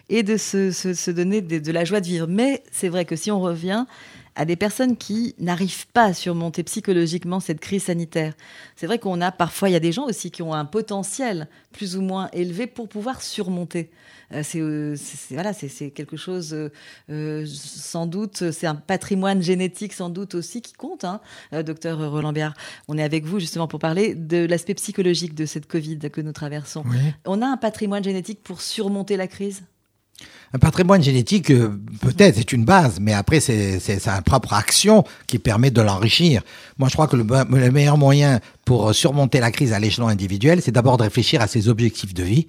et, 0.10 0.24
de 0.24 0.38
se, 0.38 1.12
donner 1.12 1.42
de 1.42 1.72
la 1.72 1.86
joie 1.86 2.02
de 2.02 2.08
vivre. 2.08 2.28
Mais 2.28 2.64
c'est 2.72 2.90
vrai 2.90 3.06
que 3.06 3.16
si 3.16 3.32
on 3.32 3.40
revient 3.40 3.86
à 4.38 4.46
des 4.46 4.56
personnes 4.56 4.96
qui 4.96 5.34
n'arrivent 5.40 5.88
pas 5.88 6.06
à 6.06 6.14
surmonter 6.14 6.64
psychologiquement 6.64 7.40
cette 7.40 7.60
crise 7.60 7.84
sanitaire, 7.86 8.34
c'est 8.76 8.86
vrai 8.86 9.00
qu'on 9.00 9.20
a 9.20 9.32
parfois, 9.32 9.70
il 9.70 9.74
y 9.74 9.76
a 9.76 9.80
des 9.82 9.92
gens 9.92 10.06
aussi 10.06 10.32
qui 10.32 10.42
ont 10.44 10.54
un 10.54 10.64
potentiel 10.66 11.48
plus 11.74 11.98
ou 11.98 12.02
moins 12.02 12.30
élevé 12.34 12.68
pour 12.68 12.88
pouvoir 12.88 13.22
surmonter. 13.22 13.90
Euh, 14.34 14.42
c'est 14.44 14.60
euh, 14.62 14.96
c'est- 14.96 15.34
voilà, 15.34 15.54
c'est 15.54 15.90
quelque 15.92 16.18
chose, 16.18 16.56
euh, 17.10 17.46
sans 17.48 18.06
doute, 18.06 18.52
c'est 18.52 18.68
un 18.68 18.76
patrimoine 18.76 19.42
génétique 19.42 19.94
sans 19.94 20.10
doute 20.10 20.36
aussi 20.36 20.62
qui 20.62 20.74
compte, 20.74 21.04
hein, 21.04 21.20
docteur 21.66 21.98
Roland 22.12 22.34
Biard. 22.34 22.54
On 22.88 22.98
est 22.98 23.04
avec 23.04 23.26
vous 23.26 23.40
justement 23.40 23.68
pour 23.68 23.80
parler 23.80 24.16
de 24.16 24.46
l'aspect 24.46 24.76
psychologique 24.76 25.34
de 25.34 25.46
cette 25.46 25.66
Covid 25.68 26.00
que 26.12 26.22
nous 26.22 26.34
traversons. 26.34 26.84
Oui. 26.86 26.98
On 27.26 27.42
a 27.42 27.48
un 27.48 27.58
patrimoine 27.58 28.04
génétique 28.04 28.44
pour 28.44 28.62
surmonter 28.62 29.18
la 29.18 29.28
crise? 29.28 29.64
Un 30.54 30.60
patrimoine 30.60 31.04
génétique, 31.04 31.52
euh, 31.52 31.78
peut-être, 32.02 32.36
c'est 32.38 32.54
une 32.54 32.64
base, 32.64 33.00
mais 33.02 33.14
après, 33.14 33.40
c'est 33.42 33.80
sa 33.80 34.22
propre 34.22 34.54
action 34.54 35.04
qui 35.28 35.40
permet 35.40 35.72
de 35.72 35.82
l'enrichir. 35.82 36.42
Moi, 36.78 36.88
je 36.88 36.94
crois 36.94 37.08
que 37.08 37.18
le 37.18 37.72
meilleur 37.72 37.98
moyen 37.98 38.40
pour 38.64 38.96
surmonter 38.96 39.40
la 39.40 39.52
crise 39.52 39.74
à 39.74 39.80
l'échelon 39.80 40.08
individuel, 40.08 40.62
c'est 40.62 40.72
d'abord 40.72 40.98
de 40.98 41.04
réfléchir 41.04 41.42
à 41.42 41.48
ses 41.48 41.68
objectifs 41.68 42.14
de 42.14 42.24
vie, 42.24 42.48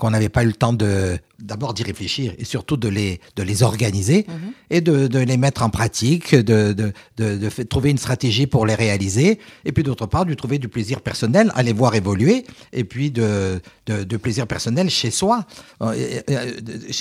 qu'on 0.00 0.10
n'avait 0.10 0.28
pas 0.36 0.42
eu 0.42 0.46
le 0.48 0.52
temps 0.64 0.72
de 0.72 1.18
d'abord 1.38 1.72
d'y 1.72 1.82
réfléchir 1.84 2.34
et 2.38 2.44
surtout 2.44 2.76
de 2.76 2.88
les 2.88 3.20
de 3.36 3.42
les 3.42 3.62
organiser 3.62 4.26
et 4.68 4.80
de, 4.82 5.06
de 5.06 5.18
les 5.30 5.36
mettre 5.38 5.62
en 5.62 5.70
pratique, 5.70 6.34
de 6.34 6.72
de, 6.72 6.92
de, 7.18 7.48
trouver 7.64 7.90
une 7.90 7.98
stratégie 8.06 8.46
pour 8.46 8.66
les 8.66 8.74
réaliser, 8.74 9.38
et 9.64 9.72
puis 9.72 9.82
d'autre 9.82 10.06
part, 10.06 10.24
de 10.26 10.34
trouver 10.34 10.58
du 10.58 10.68
plaisir 10.68 11.00
personnel 11.00 11.50
à 11.54 11.62
les 11.62 11.72
voir 11.72 11.94
évoluer, 11.94 12.44
et 12.72 12.84
puis 12.84 13.10
de 13.10 14.16
plaisir 14.16 14.46
personnel 14.46 14.88
chez 14.90 15.10
soi. 15.10 15.44
Euh, 15.82 15.94
euh, 16.30 16.52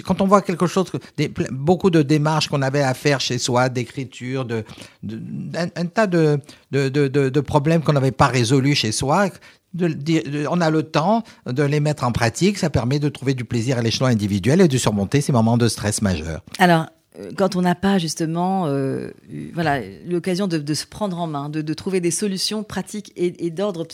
Quand 0.05 0.21
on 0.21 0.27
voit 0.27 0.41
quelque 0.41 0.67
chose, 0.67 0.87
des, 1.17 1.29
beaucoup 1.51 1.89
de 1.89 2.01
démarches 2.01 2.47
qu'on 2.49 2.61
avait 2.61 2.81
à 2.81 2.93
faire 2.93 3.19
chez 3.21 3.37
soi, 3.37 3.69
d'écriture, 3.69 4.45
de, 4.45 4.63
de- 5.03 5.19
un, 5.57 5.67
un 5.75 5.85
tas 5.85 6.07
de, 6.07 6.39
de, 6.71 6.89
de, 6.89 7.07
de- 7.07 7.29
de 7.29 7.41
problèmes 7.41 7.81
qu'on 7.83 7.93
n'avait 7.93 8.11
pas 8.23 8.27
résolus 8.27 8.75
chez 8.75 8.91
soi, 8.91 9.29
de- 9.73 9.87
de- 9.87 10.29
de- 10.29 10.47
on 10.49 10.61
a 10.61 10.69
le 10.69 10.83
temps 10.83 11.23
de 11.45 11.63
les 11.63 11.79
mettre 11.79 12.03
en 12.03 12.11
pratique. 12.11 12.57
Ça 12.57 12.69
permet 12.69 12.99
de 12.99 13.09
trouver 13.09 13.33
du 13.33 13.45
plaisir 13.45 13.77
à 13.77 13.81
l'échelon 13.81 14.07
individuel 14.07 14.61
et 14.61 14.67
de 14.67 14.77
surmonter 14.77 15.21
ces 15.21 15.31
moments 15.31 15.57
de 15.57 15.67
stress 15.67 16.01
majeurs. 16.01 16.41
Alors, 16.57 16.87
euh, 17.19 17.31
quand 17.37 17.55
on 17.55 17.61
n'a 17.61 17.75
pas 17.75 17.97
justement 17.97 18.65
euh, 18.67 19.11
eu- 19.31 19.51
voilà, 19.53 19.79
l'occasion 20.07 20.47
de, 20.47 20.57
de 20.57 20.73
se 20.73 20.85
prendre 20.85 21.19
en 21.19 21.27
main, 21.27 21.49
de, 21.49 21.61
de 21.61 21.73
trouver 21.73 21.99
des 22.01 22.11
solutions 22.11 22.63
pratiques 22.63 23.11
et, 23.15 23.45
et 23.45 23.49
d'ordre 23.51 23.85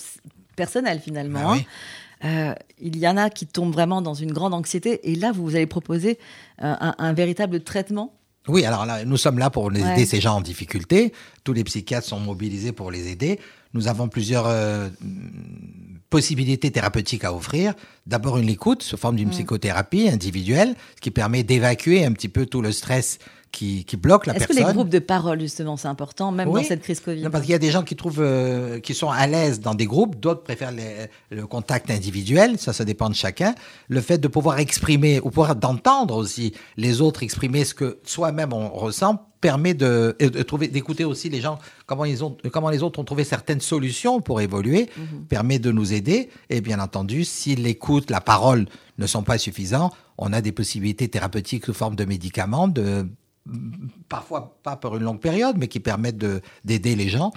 personnel 0.55 0.99
finalement, 1.03 1.39
Ah 1.43 1.51
oui. 1.53 1.65
hein, 2.21 2.51
euh, 2.51 2.53
il 2.79 2.97
y 2.97 3.07
en 3.07 3.17
a 3.17 3.29
qui 3.29 3.45
tombent 3.45 3.73
vraiment 3.73 4.01
dans 4.01 4.13
une 4.13 4.31
grande 4.31 4.53
anxiété. 4.53 5.11
Et 5.11 5.15
là, 5.15 5.31
vous 5.33 5.55
allez 5.55 5.65
proposer 5.67 6.17
euh, 6.63 6.73
un, 6.79 6.95
un 6.97 7.13
véritable 7.13 7.61
traitement? 7.61 8.13
Oui, 8.47 8.63
alors 8.63 8.85
là, 8.85 9.03
nous 9.05 9.17
sommes 9.17 9.39
là 9.39 9.49
pour 9.49 9.65
Ouais. 9.65 9.79
aider 9.81 10.05
ces 10.05 10.21
gens 10.21 10.35
en 10.35 10.41
difficulté. 10.41 11.11
Tous 11.43 11.51
les 11.53 11.63
psychiatres 11.63 12.07
sont 12.07 12.19
mobilisés 12.19 12.71
pour 12.71 12.91
les 12.91 13.07
aider. 13.11 13.39
Nous 13.75 13.89
avons 13.89 14.07
plusieurs 14.07 14.47
euh, 14.47 14.87
possibilités 16.09 16.71
thérapeutiques 16.71 17.25
à 17.25 17.33
offrir. 17.33 17.73
D'abord 18.07 18.37
une 18.37 18.47
écoute 18.47 18.83
sous 18.83 18.95
forme 18.95 19.17
d'une 19.17 19.31
psychothérapie 19.31 20.07
individuelle, 20.07 20.75
ce 20.95 21.01
qui 21.01 21.11
permet 21.11 21.43
d'évacuer 21.43 22.05
un 22.05 22.13
petit 22.13 22.29
peu 22.29 22.45
tout 22.45 22.61
le 22.61 22.71
stress 22.71 23.19
qui, 23.55 23.85
qui 23.85 23.95
bloque 23.97 24.25
la 24.27 24.35
Est-ce 24.35 24.43
que 24.47 24.53
personne. 24.53 24.67
les 24.67 24.73
groupes 24.73 24.89
de 24.89 24.99
parole, 24.99 25.39
justement, 25.39 25.77
c'est 25.77 25.87
important, 25.87 26.31
même 26.31 26.49
Oui. 26.49 26.61
dans 26.61 26.67
cette 26.67 26.81
crise 26.81 26.99
Covid 26.99 27.21
Non, 27.23 27.29
parce 27.31 27.43
qu'il 27.45 27.53
y 27.53 27.55
a 27.55 27.59
des 27.59 27.71
gens 27.71 27.83
qui 27.83 27.95
trouvent, 27.95 28.19
euh, 28.21 28.79
qui 28.79 28.93
sont 28.93 29.09
à 29.09 29.25
l'aise 29.27 29.59
dans 29.61 29.73
des 29.73 29.85
groupes, 29.85 30.19
d'autres 30.19 30.43
préfèrent 30.43 30.71
les- 30.73 31.07
le 31.31 31.47
contact 31.47 31.89
individuel. 31.89 32.57
Ça, 32.59 32.73
ça 32.73 32.83
dépend 32.85 33.09
de 33.09 33.15
chacun. 33.15 33.55
Le 33.87 34.01
fait 34.01 34.17
de 34.17 34.27
pouvoir 34.27 34.59
exprimer 34.59 35.19
ou 35.21 35.29
pouvoir 35.29 35.55
d'entendre 35.55 36.15
aussi 36.15 36.53
les 36.77 36.99
autres 37.01 37.23
exprimer 37.23 37.63
ce 37.65 37.73
que 37.73 37.99
soi-même 38.03 38.51
on 38.53 38.69
ressent 38.69 39.25
permet 39.41 39.75
de, 39.75 40.15
trouver, 40.47 40.67
d'écouter 40.69 41.03
aussi 41.05 41.29
les 41.29 41.39
gens 41.39 41.59
comment 41.85 42.03
ils 42.05 42.23
ont, 42.23 42.35
comment 42.51 42.71
les 42.71 42.81
autres 42.81 42.99
ont 42.99 43.03
trouvé 43.03 43.23
certaines 43.23 43.61
solutions 43.61 44.19
pour 44.19 44.41
évoluer, 44.41 44.89
permet 45.29 45.59
de 45.59 45.71
nous 45.71 45.93
aider. 45.93 46.29
Et 46.49 46.61
bien 46.61 46.79
entendu, 46.79 47.23
si 47.25 47.55
l'écoute, 47.55 48.09
la 48.09 48.21
parole 48.21 48.65
ne 48.97 49.05
sont 49.05 49.21
pas 49.21 49.37
suffisants, 49.37 49.91
on 50.17 50.33
a 50.33 50.41
des 50.41 50.51
possibilités 50.51 51.07
thérapeutiques 51.09 51.65
sous 51.65 51.73
forme 51.75 51.95
de 51.95 52.05
médicaments, 52.05 52.67
de 52.67 53.07
parfois 54.09 54.57
pas 54.63 54.75
pour 54.75 54.95
une 54.97 55.03
longue 55.03 55.19
période, 55.19 55.55
mais 55.57 55.67
qui 55.67 55.79
permettent 55.79 56.17
de- 56.17 56.41
d'aider 56.63 56.95
les 56.95 57.09
gens. 57.09 57.31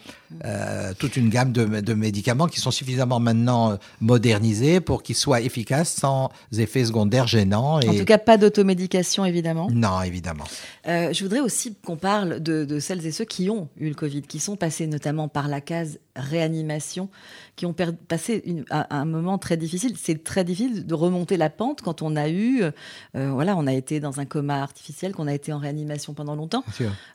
Euh, 0.45 0.93
toute 0.99 1.17
une 1.17 1.29
gamme 1.29 1.53
de, 1.53 1.65
de 1.81 1.95
médicaments 1.95 2.47
qui 2.47 2.61
sont 2.61 2.71
suffisamment 2.71 3.21
maintenant 3.21 3.73
euh, 3.73 3.77
modernisés 4.01 4.81
pour 4.81 5.03
qu'ils 5.03 5.17
soient 5.17 5.41
efficaces 5.41 5.93
sans 5.95 6.31
effets 6.57 6.85
secondaires 6.85 7.27
gênants. 7.27 7.81
Et... 7.81 7.89
En 7.89 7.95
tout 7.95 8.05
cas, 8.05 8.19
pas 8.19 8.37
d'automédication, 8.39 9.25
évidemment. 9.25 9.69
non, 9.71 10.01
évidemment. 10.03 10.45
Euh, 10.87 11.13
je 11.13 11.23
voudrais 11.25 11.41
aussi 11.41 11.75
qu'on 11.85 11.97
parle 11.97 12.41
de, 12.41 12.65
de 12.65 12.81
celles 12.81 13.05
et 13.07 13.13
ceux 13.13 13.25
qui 13.27 13.51
ont 13.51 13.69
eu 13.79 13.89
le 13.89 13.95
Covid, 13.95 14.23
qui 14.23 14.39
sont 14.39 14.57
passés 14.57 14.87
notamment 14.87 15.29
par 15.29 15.49
la 15.49 15.61
case 15.61 15.99
réanimation, 16.19 17.09
qui 17.57 17.67
ont 17.67 17.75
passé 18.07 18.43
une- 18.45 18.65
un, 18.71 18.87
un 18.91 19.05
moment 19.05 19.39
très 19.39 19.57
difficile. 19.57 19.95
C'est 20.01 20.23
très 20.23 20.45
difficile 20.45 20.87
de 20.87 20.95
remonter 20.95 21.37
la 21.37 21.51
pente 21.51 21.83
quand 21.83 22.03
on 22.03 22.15
a 22.17 22.29
eu, 22.29 22.63
euh, 22.63 23.31
voilà, 23.33 23.57
on 23.57 23.67
a 23.67 23.73
été 23.73 24.01
dans 24.01 24.21
un 24.21 24.25
coma 24.25 24.63
artificiel, 24.63 25.13
qu'on 25.13 25.27
a 25.27 25.35
été 25.35 25.53
en 25.53 25.59
réanimation 25.59 26.15
pendant 26.15 26.35
longtemps. 26.37 26.65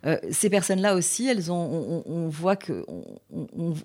Euh, 0.06 0.18
ces 0.32 0.50
personnes-là 0.50 0.96
aussi, 0.96 1.28
elles 1.28 1.52
ont, 1.52 2.04
on, 2.06 2.28
voit 2.30 2.56
que, 2.56 2.86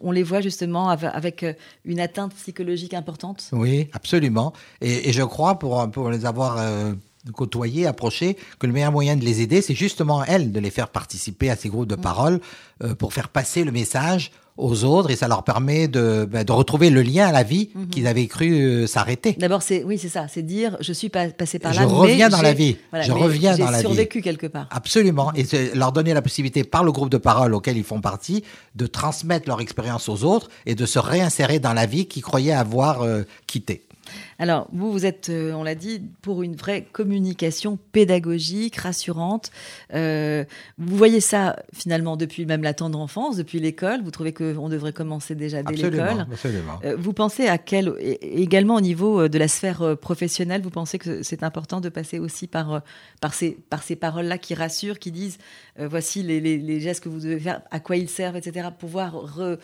on, 0.01 0.11
les 0.11 0.23
voit 0.23 0.41
justement 0.41 0.89
avec, 0.89 1.43
euh, 1.43 1.53
une 1.85 2.01
atteinte 2.01 2.35
psychologique 2.35 2.95
importante. 2.95 3.49
Oui, 3.53 3.89
absolument. 3.93 4.53
Et, 4.81 5.09
et 5.09 5.13
je 5.13 5.23
crois, 5.23 5.59
pour, 5.59 5.91
pour 5.91 6.11
les 6.11 6.27
avoir 6.27 6.59
euh, 6.59 6.93
côtoyés, 7.35 7.87
approchés, 7.87 8.37
que 8.59 8.67
le 8.67 8.73
meilleur 8.73 8.93
moyen 8.93 9.17
de 9.17 9.25
les 9.25 9.41
aider, 9.43 9.61
c'est 9.63 9.75
justement 9.75 10.25
elles, 10.25 10.51
de 10.53 10.61
les 10.61 10.71
faire 10.71 10.89
participer 10.89 11.51
à 11.51 11.57
ces 11.57 11.69
groupes 11.69 11.89
de 11.89 11.97
parole 11.97 12.41
euh, 12.83 12.95
pour 12.95 13.13
faire 13.13 13.29
passer 13.29 13.65
le 13.65 13.73
message 13.73 14.31
aux 14.59 14.85
autres 14.85 15.11
et 15.11 15.17
ça 15.17 15.29
leur 15.29 15.45
permet 15.45 15.89
de, 15.89 16.27
de 16.27 16.53
retrouver 16.53 16.91
le 16.91 17.01
lien 17.03 17.27
à 17.29 17.33
la 17.33 17.45
vie 17.45 17.71
qu'ils 17.91 18.07
avaient 18.07 18.27
cru 18.27 18.51
euh, 18.53 18.87
s'arrêter. 18.87 19.37
D'abord, 19.39 19.63
c'est 19.63 19.85
oui, 19.85 19.97
c'est 19.99 20.09
ça, 20.09 20.27
c'est 20.29 20.43
dire 20.43 20.77
je 20.81 20.93
suis 20.93 21.09
pas 21.09 21.29
passé 21.29 21.59
par 21.59 21.73
Je 21.73 21.81
là. 21.81 21.87
mais 21.87 21.93
reviens 21.93 22.29
dans 22.29 22.43
la 22.43 22.51
j'ai- 22.51 22.55
vie. 22.57 22.77
Je 22.93 23.13
reviens 23.13 23.57
dans 23.57 23.67
la 23.71 23.73
J'ai 23.73 23.77
vie. 23.79 23.81
survécu 23.89 24.21
quelque 24.21 24.47
part. 24.49 24.67
Absolument. 24.71 25.33
Et 25.35 25.45
c'est 25.45 25.75
leur 25.75 25.93
donner 25.93 26.13
la 26.13 26.23
possibilité, 26.23 26.65
par 26.65 26.85
le 26.85 26.93
groupe 26.93 27.11
de 27.11 27.19
parole 27.19 27.55
auquel 27.55 27.77
ils 27.77 27.85
font 27.85 28.01
partie, 28.01 28.43
de 28.75 28.87
transmettre 28.87 29.49
leur 29.49 29.61
expérience 29.61 30.09
aux 30.09 30.25
autres 30.25 30.49
et 30.67 30.75
de 30.75 30.85
se 30.87 30.99
réinsérer 30.99 31.59
dans 31.61 31.73
la 31.73 31.87
vie 31.87 32.07
qu'ils 32.07 32.23
croyaient 32.23 32.53
avoir 32.53 33.03
euh, 33.03 33.23
quittée. 33.47 33.83
Alors, 34.39 34.69
vous, 34.73 34.93
vous 34.93 35.07
êtes, 35.07 35.29
euh, 35.29 35.53
on 35.53 35.63
l'a 35.63 35.75
dit, 35.75 36.03
pour 36.23 36.43
une 36.43 36.57
vraie 36.57 36.83
communication 36.93 37.79
pédagogique, 37.93 38.77
rassurante. 38.77 39.51
Euh, 39.95 40.45
vous 40.79 40.97
voyez 40.97 41.21
ça, 41.21 41.57
finalement, 41.75 42.17
depuis 42.17 42.47
même 42.47 42.63
la 42.63 42.75
tendre 42.75 42.99
enfance, 42.99 43.37
depuis 43.37 43.61
l'école? 43.61 44.03
Vous 44.03 44.11
trouvez 44.11 44.33
qu'on 44.33 44.69
devrait 44.69 44.93
commencer 44.93 45.35
déjà 45.35 45.63
dès 45.63 45.75
l'école? 45.91 46.27
Euh, 46.85 46.97
Vous 46.99 47.13
pensez 47.13 47.47
à 47.49 47.59
quel, 47.59 47.93
également 48.23 48.77
au 48.77 48.81
niveau 48.81 49.21
euh, 49.23 49.29
de 49.29 49.39
la 49.39 49.49
sphère 49.49 49.97
professionnelle, 49.99 50.63
vous 50.63 50.71
pensez 50.71 50.99
que 50.99 51.23
c'est 51.23 51.43
important 51.43 51.81
de 51.81 51.89
passer 51.89 52.19
aussi 52.19 52.47
par, 52.47 52.83
par 53.21 53.35
ces, 53.35 53.59
par 53.71 53.83
ces 53.83 53.97
paroles-là 53.97 54.39
qui 54.39 54.55
rassurent, 54.55 54.99
qui 54.99 55.11
disent 55.13 55.39
euh, 55.79 55.89
voici 55.89 56.23
les, 56.23 56.41
les- 56.41 56.59
les 56.59 56.81
gestes 56.81 57.03
que 57.05 57.09
vous 57.09 57.21
devez 57.21 57.39
faire, 57.39 57.63
à 57.71 57.81
quoi 57.81 57.97
ils 57.97 58.09
servent, 58.09 58.37
etc. 58.37 58.69
Pouvoir 58.79 59.15
re- 59.15 59.59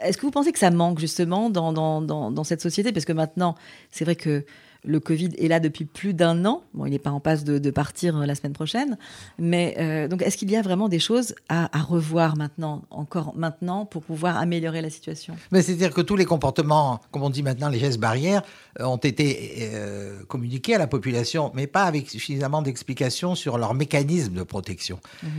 Est-ce 0.00 0.18
que 0.18 0.22
vous 0.22 0.30
pensez 0.30 0.52
que 0.52 0.58
ça 0.58 0.70
manque 0.70 0.98
justement 0.98 1.50
dans, 1.50 1.72
dans, 1.72 2.00
dans, 2.00 2.30
dans 2.30 2.44
cette 2.44 2.60
société? 2.60 2.92
Parce 2.92 3.04
que 3.04 3.12
maintenant, 3.12 3.54
c'est 3.90 4.04
vrai 4.04 4.16
que 4.16 4.44
le 4.86 5.00
Covid 5.00 5.30
est 5.38 5.48
là 5.48 5.60
depuis 5.60 5.84
plus 5.84 6.14
d'un 6.14 6.44
an. 6.44 6.62
Bon, 6.74 6.86
il 6.86 6.90
n'est 6.90 6.98
pas 6.98 7.10
en 7.10 7.20
passe 7.20 7.44
de, 7.44 7.58
de 7.58 7.70
partir 7.70 8.16
euh, 8.16 8.26
la 8.26 8.34
semaine 8.34 8.52
prochaine. 8.52 8.96
Mais 9.38 9.74
euh, 9.78 10.08
donc, 10.08 10.22
est-ce 10.22 10.36
qu'il 10.36 10.50
y 10.50 10.56
a 10.56 10.62
vraiment 10.62 10.88
des 10.88 10.98
choses 10.98 11.34
à, 11.48 11.76
à 11.76 11.82
revoir 11.82 12.36
maintenant, 12.36 12.82
encore 12.90 13.34
maintenant, 13.36 13.84
pour 13.84 14.02
pouvoir 14.02 14.36
améliorer 14.38 14.80
la 14.82 14.90
situation? 14.90 15.34
Mais 15.52 15.62
c'est-à-dire 15.62 15.92
que 15.92 16.00
tous 16.00 16.16
les 16.16 16.24
comportements, 16.24 17.00
comme 17.10 17.22
on 17.22 17.30
dit 17.30 17.42
maintenant, 17.42 17.68
les 17.68 17.78
gestes 17.78 17.98
barrières, 18.00 18.42
euh, 18.80 18.84
ont 18.84 18.96
été 18.96 19.68
euh, 19.72 20.22
communiqués 20.24 20.74
à 20.76 20.78
la 20.78 20.86
population, 20.86 21.50
mais 21.54 21.66
pas 21.66 21.84
avec 21.84 22.08
suffisamment 22.08 22.62
d'explications 22.62 23.34
sur 23.34 23.58
leur 23.58 23.74
mécanisme 23.74 24.32
de 24.34 24.42
protection. 24.42 24.98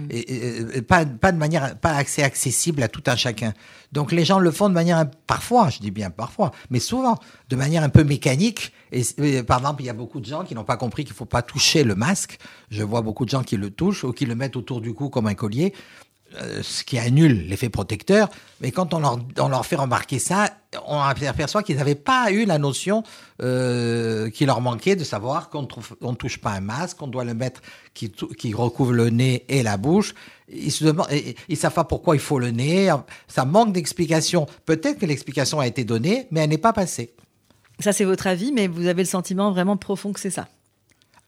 et- 0.10 0.78
et 0.78 0.82
pas, 0.82 1.06
pas 1.06 1.32
de 1.32 1.38
manière, 1.38 1.78
pas 1.78 1.92
accès 1.96 2.24
accessible 2.24 2.84
à 2.84 2.88
tout 2.88 3.04
un 3.08 3.16
chacun. 3.16 3.54
Donc 3.94 4.12
les 4.12 4.26
gens 4.26 4.40
le 4.40 4.52
font 4.52 4.68
de 4.70 4.74
manière, 4.74 5.10
parfois, 5.28 5.70
je 5.70 5.80
dis 5.80 5.92
bien 5.92 6.10
parfois, 6.10 6.52
mais 6.70 6.80
souvent, 6.80 7.16
de 7.50 7.56
manière 7.56 7.84
un 7.84 7.90
peu 7.90 8.04
mécanique. 8.04 8.74
Et, 8.92 9.02
et, 9.18 9.37
par 9.44 9.60
exemple, 9.60 9.82
il 9.82 9.86
y 9.86 9.90
a 9.90 9.94
beaucoup 9.94 10.20
de 10.20 10.26
gens 10.26 10.44
qui 10.44 10.56
n'ont 10.56 10.64
pas 10.64 10.78
compris 10.78 11.06
qu'il 11.06 11.14
faut 11.14 11.26
pas 11.26 11.42
toucher 11.42 11.84
le 11.84 11.96
masque. 11.96 12.40
Je 12.70 12.84
vois 12.84 13.02
beaucoup 13.02 13.26
de 13.26 13.30
gens 13.30 13.44
qui 13.44 13.58
le 13.58 13.70
touchent 13.70 14.04
ou 14.04 14.12
qui 14.12 14.26
le 14.26 14.36
mettent 14.36 14.56
autour 14.56 14.82
du 14.82 14.94
cou 14.94 15.10
comme 15.10 15.28
un 15.28 15.36
collier 15.36 15.74
euh, 16.36 16.62
ce 16.62 16.84
qui 16.84 17.00
annule 17.00 17.48
l'effet 17.48 17.70
protecteur. 17.70 18.30
Mais 18.60 18.72
quand 18.72 18.94
on 18.94 19.00
leur, 19.00 19.66
fait 19.66 19.78
remarquer 19.78 20.20
ça, 20.20 20.50
on 20.86 21.00
aperçoit 21.00 21.64
qu'ils 21.64 21.78
n'avaient 21.78 21.96
pas 21.96 22.32
eu 22.32 22.44
la 22.44 22.58
notion 22.58 23.04
euh, 23.42 24.30
qui 24.30 24.46
leur 24.46 24.60
manquait 24.60 24.98
de 24.98 25.06
savoir 25.06 25.50
qu'on 25.50 25.62
ne 25.62 26.16
touche 26.16 26.40
pas 26.40 26.52
un 26.52 26.60
masque, 26.60 26.98
qu'on 26.98 27.08
doit 27.08 27.24
le 27.24 27.34
mettre 27.34 27.62
qui, 27.94 28.12
qui 28.12 28.54
recouvre 28.54 28.92
le 28.92 29.10
nez 29.10 29.46
et 29.48 29.64
la 29.64 29.78
bouche. 29.78 30.16
Ils 30.50 30.72
se 30.72 30.84
demandent, 30.84 31.08
ils 31.48 31.58
savent 31.58 31.74
pas 31.74 31.86
pourquoi 31.86 32.18
il 32.18 32.22
faut 32.22 32.40
le 32.40 32.52
nez. 32.52 32.94
Ça 33.30 33.46
manque 33.46 33.72
d'explication. 33.72 34.48
Peut-être 34.66 35.00
que 35.00 35.06
l'explication 35.06 35.62
a 35.62 35.68
été 35.68 35.86
donnée, 35.86 36.28
mais 36.32 36.42
elle 36.42 36.50
n'est 36.50 36.58
pas 36.58 36.74
passée. 36.74 37.16
Ça, 37.80 37.94
c'est 37.94 38.06
votre 38.06 38.28
avis, 38.28 38.52
mais 38.52 38.68
vous 38.68 38.88
avez 38.88 39.04
le 39.04 39.08
sentiment 39.08 39.52
vraiment 39.52 39.78
profond 39.78 40.12
que 40.14 40.20
c'est 40.20 40.30
ça. 40.32 40.48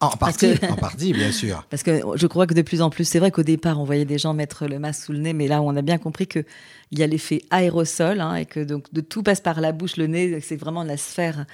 En 0.02 0.12
partie, 0.12 0.58
que- 0.58 0.72
en 0.72 0.78
partie, 0.78 1.12
bien 1.12 1.30
sûr. 1.34 1.66
Parce 1.70 1.84
que 1.84 2.00
je 2.16 2.26
crois 2.26 2.48
que 2.48 2.54
de 2.54 2.62
plus 2.62 2.82
en 2.82 2.90
plus, 2.90 3.04
c'est 3.04 3.20
vrai 3.20 3.32
qu'au 3.32 3.44
départ, 3.44 3.82
on 3.82 3.84
voyait 3.84 4.06
des 4.06 4.18
gens 4.18 4.34
mettre 4.34 4.66
le 4.66 4.80
masque 4.80 5.04
sous 5.04 5.12
le 5.12 5.20
nez, 5.20 5.34
mais 5.34 5.50
là, 5.50 5.62
on 5.62 5.76
a 5.76 5.82
bien 5.82 5.98
compris 5.98 6.26
qu'il 6.26 6.46
y 6.94 7.04
a 7.04 7.08
l'effet 7.08 7.42
aérosol 7.52 8.22
hein, 8.22 8.36
et 8.36 8.46
que 8.46 8.62
donc 8.62 8.86
de 8.94 9.02
tout 9.02 9.24
passe 9.24 9.42
par 9.42 9.60
la 9.60 9.74
bouche, 9.74 9.98
le 9.98 10.08
nez, 10.08 10.40
c'est 10.40 10.56
vraiment 10.56 10.84
la 10.86 10.96
sphère 10.96 11.46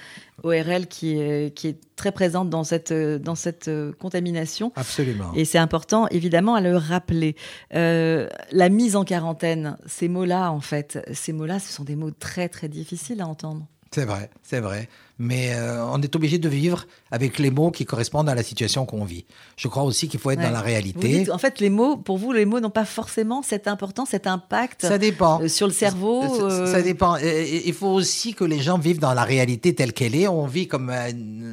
ORL 0.44 0.86
qui 0.86 1.18
est, 1.18 1.52
qui 1.56 1.66
est 1.66 1.76
très 1.96 2.12
présente 2.12 2.48
dans 2.48 2.62
cette, 2.62 2.92
dans 2.92 3.34
cette 3.34 3.66
euh, 3.66 3.90
contamination. 3.98 4.70
Absolument. 4.76 5.32
Et 5.34 5.44
c'est 5.44 5.58
important, 5.58 6.06
évidemment, 6.12 6.54
à 6.54 6.60
le 6.60 6.76
rappeler. 6.76 7.34
Euh, 7.74 8.28
la 8.52 8.68
mise 8.68 8.94
en 8.94 9.02
quarantaine, 9.02 9.76
ces 9.86 10.06
mots-là, 10.06 10.52
en 10.52 10.60
fait, 10.60 11.00
ces 11.12 11.32
mots-là, 11.32 11.58
ce 11.58 11.72
sont 11.72 11.82
des 11.84 11.96
mots 11.96 12.12
très, 12.12 12.48
très 12.48 12.68
difficiles 12.68 13.20
à 13.20 13.26
entendre. 13.26 13.66
C'est 13.96 14.04
vrai, 14.04 14.28
c'est 14.42 14.60
vrai. 14.60 14.90
Mais 15.18 15.54
euh, 15.54 15.82
on 15.86 16.02
est 16.02 16.14
obligé 16.14 16.36
de 16.36 16.50
vivre 16.50 16.84
avec 17.10 17.38
les 17.38 17.50
mots 17.50 17.70
qui 17.70 17.86
correspondent 17.86 18.28
à 18.28 18.34
la 18.34 18.42
situation 18.42 18.84
qu'on 18.84 19.06
vit. 19.06 19.24
Je 19.56 19.68
crois 19.68 19.84
aussi 19.84 20.06
qu'il 20.08 20.20
faut 20.20 20.30
être 20.30 20.38
Ouais. 20.40 20.44
dans 20.44 20.50
la 20.52 20.60
réalité. 20.60 21.08
dites, 21.20 21.30
en 21.30 21.38
fait, 21.38 21.58
les 21.60 21.70
mots, 21.70 21.96
pour 21.96 22.18
vous, 22.18 22.32
les 22.32 22.44
mots 22.44 22.60
n'ont 22.60 22.68
pas 22.68 22.84
forcément 22.84 23.40
cette 23.42 23.66
importance, 23.68 24.10
cet 24.10 24.26
impact 24.26 24.82
Ça 24.82 24.98
dépend. 24.98 25.40
euh, 25.40 25.48
sur 25.48 25.66
le 25.66 25.72
cerveau. 25.72 26.20
Ça- 26.20 26.42
euh, 26.44 26.66
Ça 26.70 26.82
dépend. 26.82 27.16
Il 27.16 27.72
faut 27.72 27.88
aussi 27.88 28.34
que 28.34 28.44
les 28.44 28.60
gens 28.60 28.76
vivent 28.76 28.98
dans 28.98 29.14
la 29.14 29.24
réalité 29.24 29.74
telle 29.74 29.94
qu'elle 29.94 30.14
est. 30.14 30.28
On 30.28 30.44
vit 30.46 30.68
comme 30.68 30.92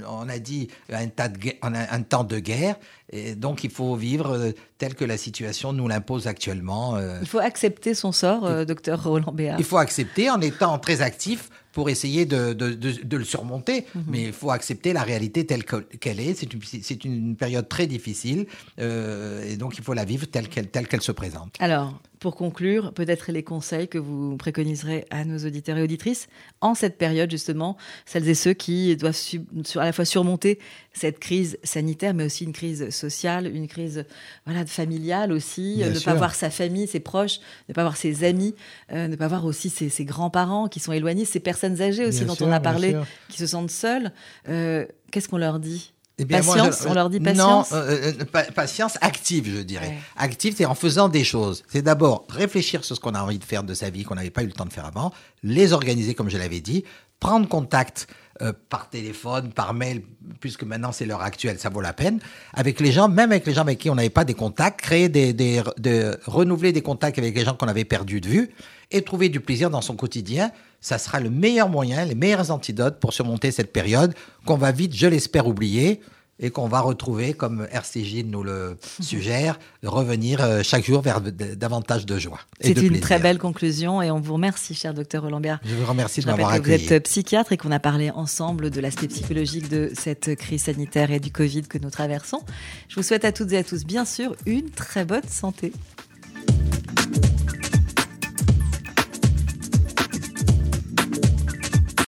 on 0.10 0.27
a 0.27 0.39
dit 0.39 0.67
un, 0.91 1.08
tas 1.08 1.29
de 1.29 1.39
un, 1.62 2.01
temps 2.01 2.25
de 2.25 2.39
guerre, 2.39 2.75
et 3.13 3.36
donc 3.36 3.63
il 3.63 3.69
faut 3.69 3.95
vivre 3.95 4.32
euh, 4.36 4.51
tel 4.77 4.95
que 4.95 5.06
la 5.06 5.15
situation 5.15 5.71
nous 5.71 5.88
l'impose 5.88 6.27
actuellement. 6.27 6.97
Il 7.21 7.27
faut 7.27 7.39
accepter 7.39 7.93
son 7.93 8.12
sort, 8.12 8.65
docteur 8.65 9.01
Roland 9.01 9.32
Béard. 9.32 9.58
Il 9.58 9.63
faut 9.63 9.77
accepter 9.77 10.29
en 10.29 10.41
étant 10.41 10.77
très 10.79 11.01
actif 11.01 11.49
pour 11.74 11.90
essayer 11.90 12.26
de, 12.26 12.54
de- 12.54 12.74
de- 12.74 13.04
de 13.04 13.18
le 13.18 13.26
surmonter. 13.26 13.86
Mhm. 13.96 14.04
Mais 14.08 14.22
il 14.24 14.34
faut 14.34 14.52
accepter 14.52 14.94
la 14.94 15.04
réalité 15.04 15.46
telle 15.46 15.66
que- 15.66 15.76
qu'elle 16.02 16.20
est. 16.20 16.34
C'est 16.36 17.04
une, 17.04 17.14
une 17.14 17.36
période 17.36 17.68
très 17.68 17.88
difficile 17.88 18.46
euh, 18.80 19.44
et 19.50 19.58
donc 19.58 19.78
il 19.78 19.84
faut 19.84 19.94
la 19.94 20.06
vivre 20.06 20.26
telle 20.28 20.48
qu'elle 20.48 20.70
telle 20.70 20.88
qu'elle 20.88 21.02
se 21.02 21.12
présente. 21.12 21.56
Alors, 21.60 22.00
pour 22.24 22.36
conclure, 22.38 22.94
peut-être 22.94 23.32
les 23.34 23.44
conseils 23.44 23.88
que 23.90 23.98
vous 23.98 24.38
préconiserez 24.38 25.06
à 25.12 25.26
nos 25.26 25.38
auditeurs 25.46 25.78
et 25.78 25.84
auditrices 25.84 26.28
en 26.62 26.74
cette 26.74 26.98
période, 26.98 27.30
justement, 27.30 27.76
celles 28.06 28.28
et 28.30 28.34
ceux 28.34 28.54
qui 28.54 28.96
doivent 28.96 29.14
sur- 29.14 29.42
à 29.82 29.84
la 29.86 29.92
fois 29.92 30.06
surmonter 30.06 30.58
cette 30.94 31.20
crise 31.20 31.60
sanitaire, 31.64 32.14
mais 32.14 32.24
aussi 32.24 32.46
une 32.46 32.54
crise 32.54 32.90
sociale, 32.92 33.54
une 33.54 33.68
crise 33.68 34.06
voilà, 34.46 34.66
familiale 34.66 35.34
aussi, 35.34 35.76
Bien 35.80 35.90
ne 35.90 35.94
sûr. 35.96 36.06
pas 36.06 36.18
voir 36.18 36.34
sa 36.34 36.50
famille, 36.50 36.88
ses 36.88 37.02
proches, 37.02 37.40
ne 37.68 37.74
pas 37.74 37.82
voir 37.84 37.98
ses 37.98 38.24
amis, 38.24 38.56
euh, 38.94 39.08
ne 39.10 39.16
pas 39.18 39.28
voir 39.28 39.44
aussi 39.46 39.70
ses, 39.70 39.90
ses 39.90 40.06
grands-parents 40.06 40.70
qui 40.70 40.80
sont 40.80 40.94
éloignés, 40.94 41.26
ces 41.26 41.42
personnes 41.42 41.82
âgées 41.82 42.06
aussi 42.08 42.20
Bien 42.20 42.28
dont 42.28 42.36
sûr, 42.36 42.48
on 42.48 42.52
a 42.52 42.62
parlé, 42.62 42.96
qui 43.30 43.38
se 43.38 43.48
sentent 43.48 43.70
seules. 43.70 44.12
Euh, 44.48 44.86
Qu'est-ce 45.12 45.28
qu'on 45.28 45.38
leur 45.38 45.60
dit? 45.60 45.92
Eh 46.19 46.26
bien, 46.26 46.41
moi, 46.43 46.56
Patience, 46.56 46.84
je- 46.84 46.88
on 46.89 46.93
leur 46.93 47.10
dit 47.10 47.19
patience 47.19 47.71
Non, 47.71 47.78
euh, 47.78 48.12
euh, 48.19 48.26
pa- 48.32 48.43
patience 48.43 48.97
active, 49.02 49.49
je 49.58 49.62
dirais. 49.62 49.88
Ouais. 49.88 49.97
Active, 50.15 50.54
c'est 50.56 50.65
en 50.65 50.76
faisant 50.76 51.10
des 51.10 51.23
choses. 51.23 51.63
C'est 51.67 51.82
d'abord 51.82 52.26
réfléchir 52.30 52.84
sur 52.86 52.95
ce 52.95 53.02
qu'on 53.02 53.15
a 53.15 53.21
envie 53.21 53.39
de 53.39 53.43
faire 53.43 53.63
de 53.63 53.73
sa 53.73 53.89
vie, 53.89 54.04
qu'on 54.04 54.13
n'avait 54.15 54.30
pas 54.30 54.43
eu 54.43 54.47
le 54.47 54.52
temps 54.54 54.65
de 54.65 54.73
faire 54.73 54.86
avant, 54.86 55.12
les 55.41 55.73
organiser, 55.73 56.13
comme 56.13 56.30
je 56.30 56.38
l'avais 56.38 56.62
dit, 56.62 56.84
prendre 57.19 57.47
contact 57.47 58.08
euh, 58.41 58.52
par 58.69 58.89
téléphone, 58.89 59.54
par 59.54 59.73
mail, 59.73 60.02
puisque 60.39 60.63
maintenant 60.63 60.91
c'est 60.91 61.06
l'heure 61.06 61.21
actuelle, 61.21 61.58
ça 61.60 61.69
vaut 61.69 61.82
la 61.82 61.93
peine, 61.93 62.19
avec 62.54 62.80
les 62.80 62.91
gens, 62.91 63.08
même 63.08 63.32
avec 63.32 63.45
les 63.45 63.54
gens 63.54 63.62
avec 63.62 63.78
qui 63.80 63.89
on 63.91 63.95
n'avait 63.95 64.10
pas 64.10 64.26
des 64.26 64.34
contacts, 64.34 64.82
créer 64.82 65.08
des, 65.08 65.34
des, 65.34 65.62
de, 65.78 66.17
renouveler 66.26 66.71
des 66.73 66.82
contacts 66.82 67.17
avec 67.19 67.36
les 67.36 67.45
gens 67.45 67.54
qu'on 67.56 67.67
avait 67.67 67.86
perdus 67.86 68.21
de 68.21 68.28
vue 68.28 68.49
et 68.91 69.04
trouver 69.04 69.30
du 69.30 69.39
plaisir 69.39 69.69
dans 69.69 69.82
son 69.82 69.95
quotidien. 69.95 70.52
Ça 70.84 70.98
sera 70.98 71.22
le 71.22 71.30
meilleur 71.30 71.69
moyen, 71.69 72.04
les 72.04 72.13
meilleurs 72.13 72.52
antidotes 72.52 73.00
pour 73.00 73.13
surmonter 73.13 73.52
cette 73.52 73.72
période 73.72 74.13
qu'on 74.46 74.58
va 74.58 74.72
vite, 74.74 74.93
je 74.93 75.08
l'espère, 75.08 75.48
oublier 75.48 76.02
et 76.39 76.50
qu'on 76.50 76.67
va 76.67 76.82
retrouver, 76.82 77.34
comme 77.34 77.65
RCJ 77.72 78.24
nous 78.26 78.43
le 78.43 78.76
suggère, 79.00 79.60
de 79.82 79.88
revenir 79.88 80.41
euh, 80.43 80.62
chaque 80.62 80.84
jour 80.84 81.02
vers 81.02 81.22
de- 81.22 81.30
de- 81.30 81.54
davantage 81.56 82.06
de 82.06 82.17
joie. 82.19 82.39
C'est 82.60 82.74
de 82.74 82.82
une 82.82 82.88
plaisir. 82.89 83.02
très 83.06 83.19
belle 83.19 83.38
conclusion 83.38 84.02
et 84.02 84.12
on 84.12 84.19
vous 84.19 84.34
remercie, 84.34 84.74
cher 84.74 84.93
docteur 84.93 85.22
Roland 85.24 85.39
Béard. 85.39 85.60
Je 85.63 85.74
vous 85.74 85.86
remercie 85.86 86.19
de 86.19 86.26
Je 86.26 86.30
rappelle 86.32 86.43
m'avoir 86.46 86.62
que 86.62 86.67
vous 86.67 86.74
accueilli. 86.74 86.93
êtes 86.93 87.04
psychiatre 87.06 87.54
et 87.54 87.58
qu'on 87.58 87.72
a 87.72 87.80
parlé 87.80 88.10
ensemble 88.10 88.72
de 88.72 88.82
l'aspect 88.82 89.08
psychologique 89.08 89.69
de 89.69 89.91
cette 89.98 90.36
crise 90.36 90.63
sanitaire 90.63 91.12
et 91.12 91.22
du 91.22 91.32
Covid 91.32 91.62
que 91.63 91.78
nous 91.78 91.91
traversons. 91.91 92.41
Je 92.89 92.96
vous 92.96 93.04
souhaite 93.04 93.24
à 93.24 93.32
toutes 93.32 93.54
et 93.54 93.58
à 93.60 93.63
tous, 93.63 93.86
bien 93.86 94.04
sûr, 94.04 94.36
une 94.46 94.69
très 94.72 95.06
bonne 95.06 95.28
santé. 95.30 95.72